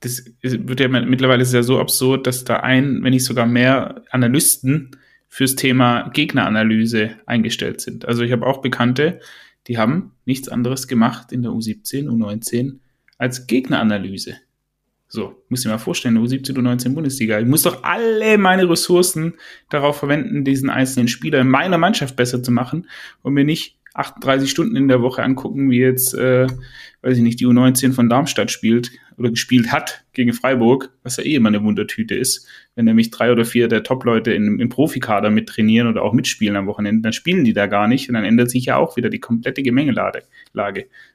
[0.00, 4.90] das wird ja mittlerweile sehr so absurd, dass da ein, wenn nicht sogar mehr Analysten
[5.28, 8.06] fürs Thema Gegneranalyse eingestellt sind.
[8.06, 9.20] Also ich habe auch Bekannte,
[9.66, 12.78] die haben nichts anderes gemacht in der U17, U19
[13.18, 14.36] als Gegneranalyse.
[15.08, 17.38] So, muss ich mal vorstellen, U17, U19 Bundesliga.
[17.38, 19.34] Ich muss doch alle meine Ressourcen
[19.70, 22.88] darauf verwenden, diesen einzelnen Spieler in meiner Mannschaft besser zu machen
[23.22, 26.46] und mir nicht 38 Stunden in der Woche angucken, wie jetzt, äh,
[27.02, 31.24] weiß ich nicht, die U19 von Darmstadt spielt oder gespielt hat gegen Freiburg, was ja
[31.24, 32.46] eh immer eine Wundertüte ist.
[32.74, 37.02] Wenn nämlich drei oder vier der Top-Leute im, Profikader mittrainieren oder auch mitspielen am Wochenende,
[37.02, 39.62] dann spielen die da gar nicht und dann ändert sich ja auch wieder die komplette
[39.62, 40.24] Gemengelage.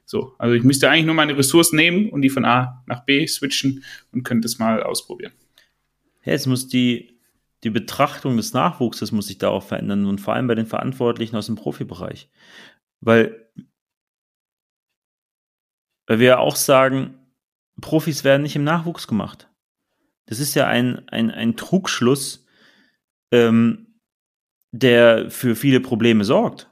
[0.04, 3.26] So, also ich müsste eigentlich nur meine Ressourcen nehmen und die von A nach B
[3.26, 5.32] switchen und könnte es mal ausprobieren.
[6.24, 7.18] Jetzt muss die,
[7.62, 11.36] die Betrachtung des Nachwuchses muss sich da auch verändern und vor allem bei den Verantwortlichen
[11.36, 12.28] aus dem Profibereich.
[13.00, 13.48] Weil,
[16.06, 17.14] weil wir auch sagen,
[17.82, 19.50] Profis werden nicht im Nachwuchs gemacht.
[20.24, 22.46] Das ist ja ein, ein, ein Trugschluss,
[23.30, 23.98] ähm,
[24.70, 26.70] der für viele Probleme sorgt.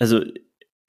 [0.00, 0.24] Also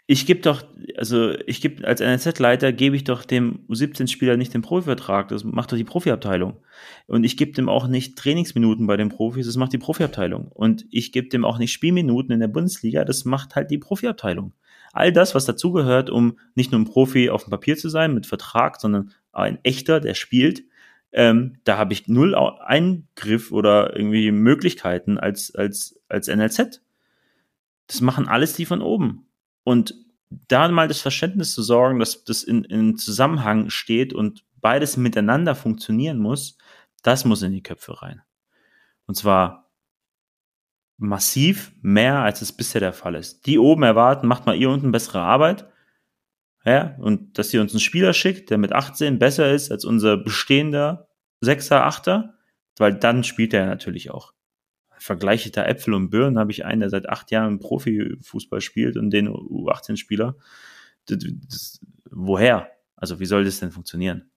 [0.08, 0.64] ich gebe doch,
[0.98, 5.72] also ich gebe als NLZ-Leiter gebe ich doch dem U17-Spieler nicht den Profivertrag, das macht
[5.72, 6.58] doch die Profiabteilung.
[7.08, 10.52] Und ich gebe dem auch nicht Trainingsminuten bei den Profis, das macht die Profiabteilung.
[10.52, 14.54] Und ich gebe dem auch nicht Spielminuten in der Bundesliga, das macht halt die Profiabteilung.
[14.96, 18.26] All das, was dazugehört, um nicht nur ein Profi auf dem Papier zu sein mit
[18.26, 20.64] Vertrag, sondern ein echter, der spielt,
[21.12, 26.82] ähm, da habe ich null Eingriff oder irgendwie Möglichkeiten als, als, als NLZ.
[27.88, 29.28] Das machen alles die von oben.
[29.66, 29.96] Und
[30.30, 35.56] da mal das Verständnis zu sorgen, dass das in, in Zusammenhang steht und beides miteinander
[35.56, 36.58] funktionieren muss,
[37.04, 38.22] das muss in die Köpfe rein.
[39.08, 39.65] Und zwar
[40.98, 43.46] massiv mehr, als es bisher der Fall ist.
[43.46, 45.68] Die oben erwarten, macht mal ihr unten bessere Arbeit.
[46.64, 50.18] Ja, und dass ihr uns einen Spieler schickt, der mit 18 besser ist als unser
[50.18, 51.08] bestehender
[51.42, 52.36] Sechser, Achter,
[52.78, 54.34] weil dann spielt er natürlich auch
[54.98, 59.12] vergleiche da Äpfel und Birnen, habe ich einen, der seit acht Jahren Profifußball spielt und
[59.12, 60.36] den U18-Spieler.
[62.10, 62.70] Woher?
[62.96, 64.32] Also wie soll das denn funktionieren?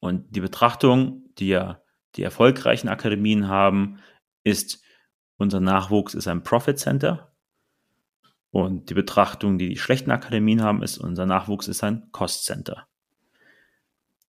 [0.00, 1.80] Und die Betrachtung, die ja
[2.16, 3.98] die erfolgreichen Akademien haben,
[4.44, 4.82] ist,
[5.38, 7.32] unser Nachwuchs ist ein Profit Center.
[8.50, 12.86] Und die Betrachtung, die die schlechten Akademien haben, ist, unser Nachwuchs ist ein Cost Center.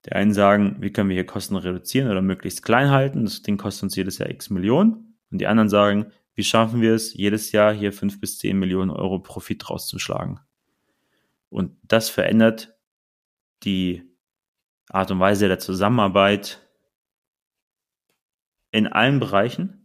[0.06, 3.24] Die einen sagen, wie können wir hier Kosten reduzieren oder möglichst klein halten?
[3.24, 5.18] Das Ding kostet uns jedes Jahr x Millionen.
[5.30, 8.90] Und die anderen sagen, wie schaffen wir es, jedes Jahr hier fünf bis zehn Millionen
[8.90, 10.40] Euro Profit rauszuschlagen?
[11.50, 12.74] Und das verändert
[13.62, 14.02] die
[14.88, 16.66] Art und Weise der Zusammenarbeit
[18.70, 19.79] in allen Bereichen.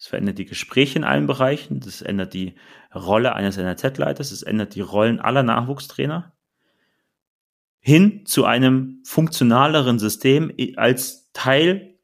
[0.00, 1.80] Es verändert die Gespräche in allen Bereichen.
[1.80, 2.54] Das ändert die
[2.94, 4.32] Rolle eines NRZ-Leiters.
[4.32, 6.32] Es ändert die Rollen aller Nachwuchstrainer
[7.80, 11.98] hin zu einem funktionaleren System als Teil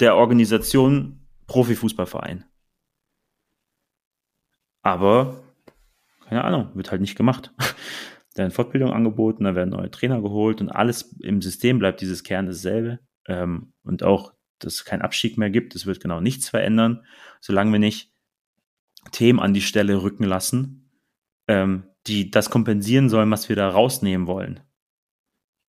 [0.00, 2.46] der Organisation Profifußballverein.
[4.80, 5.42] Aber,
[6.26, 7.52] keine Ahnung, wird halt nicht gemacht.
[8.34, 12.24] Da werden Fortbildungen angeboten, da werden neue Trainer geholt und alles im System bleibt dieses
[12.24, 12.98] Kern dasselbe.
[13.28, 14.32] Ähm, und auch,
[14.64, 17.04] es keinen Abstieg mehr gibt, es wird genau nichts verändern,
[17.40, 18.12] solange wir nicht
[19.10, 20.90] Themen an die Stelle rücken lassen,
[21.48, 24.60] ähm, die das kompensieren sollen, was wir da rausnehmen wollen.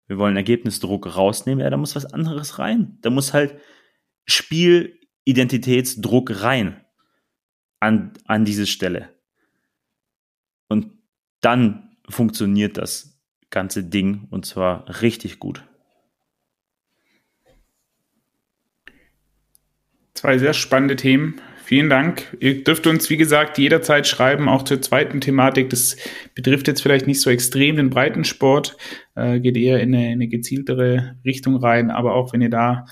[0.07, 2.97] Wir wollen Ergebnisdruck rausnehmen, ja, da muss was anderes rein.
[3.01, 3.59] Da muss halt
[4.25, 6.83] Spiel Identitätsdruck rein
[7.79, 9.09] an, an diese Stelle.
[10.67, 10.91] Und
[11.41, 13.19] dann funktioniert das
[13.49, 15.63] ganze Ding und zwar richtig gut.
[20.23, 21.41] Zwei sehr spannende Themen.
[21.65, 22.37] Vielen Dank.
[22.39, 25.69] Ihr dürft uns, wie gesagt, jederzeit schreiben, auch zur zweiten Thematik.
[25.69, 25.97] Das
[26.33, 28.77] betrifft jetzt vielleicht nicht so extrem den Breitensport,
[29.15, 31.91] äh, geht eher in eine, in eine gezieltere Richtung rein.
[31.91, 32.85] Aber auch wenn ihr da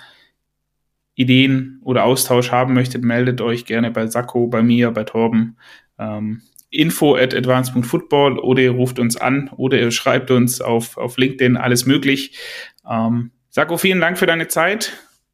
[1.15, 5.55] Ideen oder Austausch haben möchtet, meldet euch gerne bei Sakko, bei mir, bei Torben.
[5.97, 11.15] Ähm, info at advanced.football oder ihr ruft uns an oder ihr schreibt uns auf, auf
[11.15, 12.37] LinkedIn, alles möglich.
[12.85, 14.91] Ähm, Sakko, vielen Dank für deine Zeit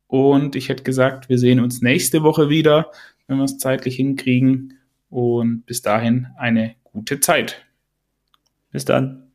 [0.07, 2.91] und ich hätte gesagt, wir sehen uns nächste Woche wieder,
[3.27, 4.79] wenn wir es zeitlich hinkriegen
[5.09, 7.65] und bis dahin eine gute Zeit.
[8.71, 9.31] Bis dann.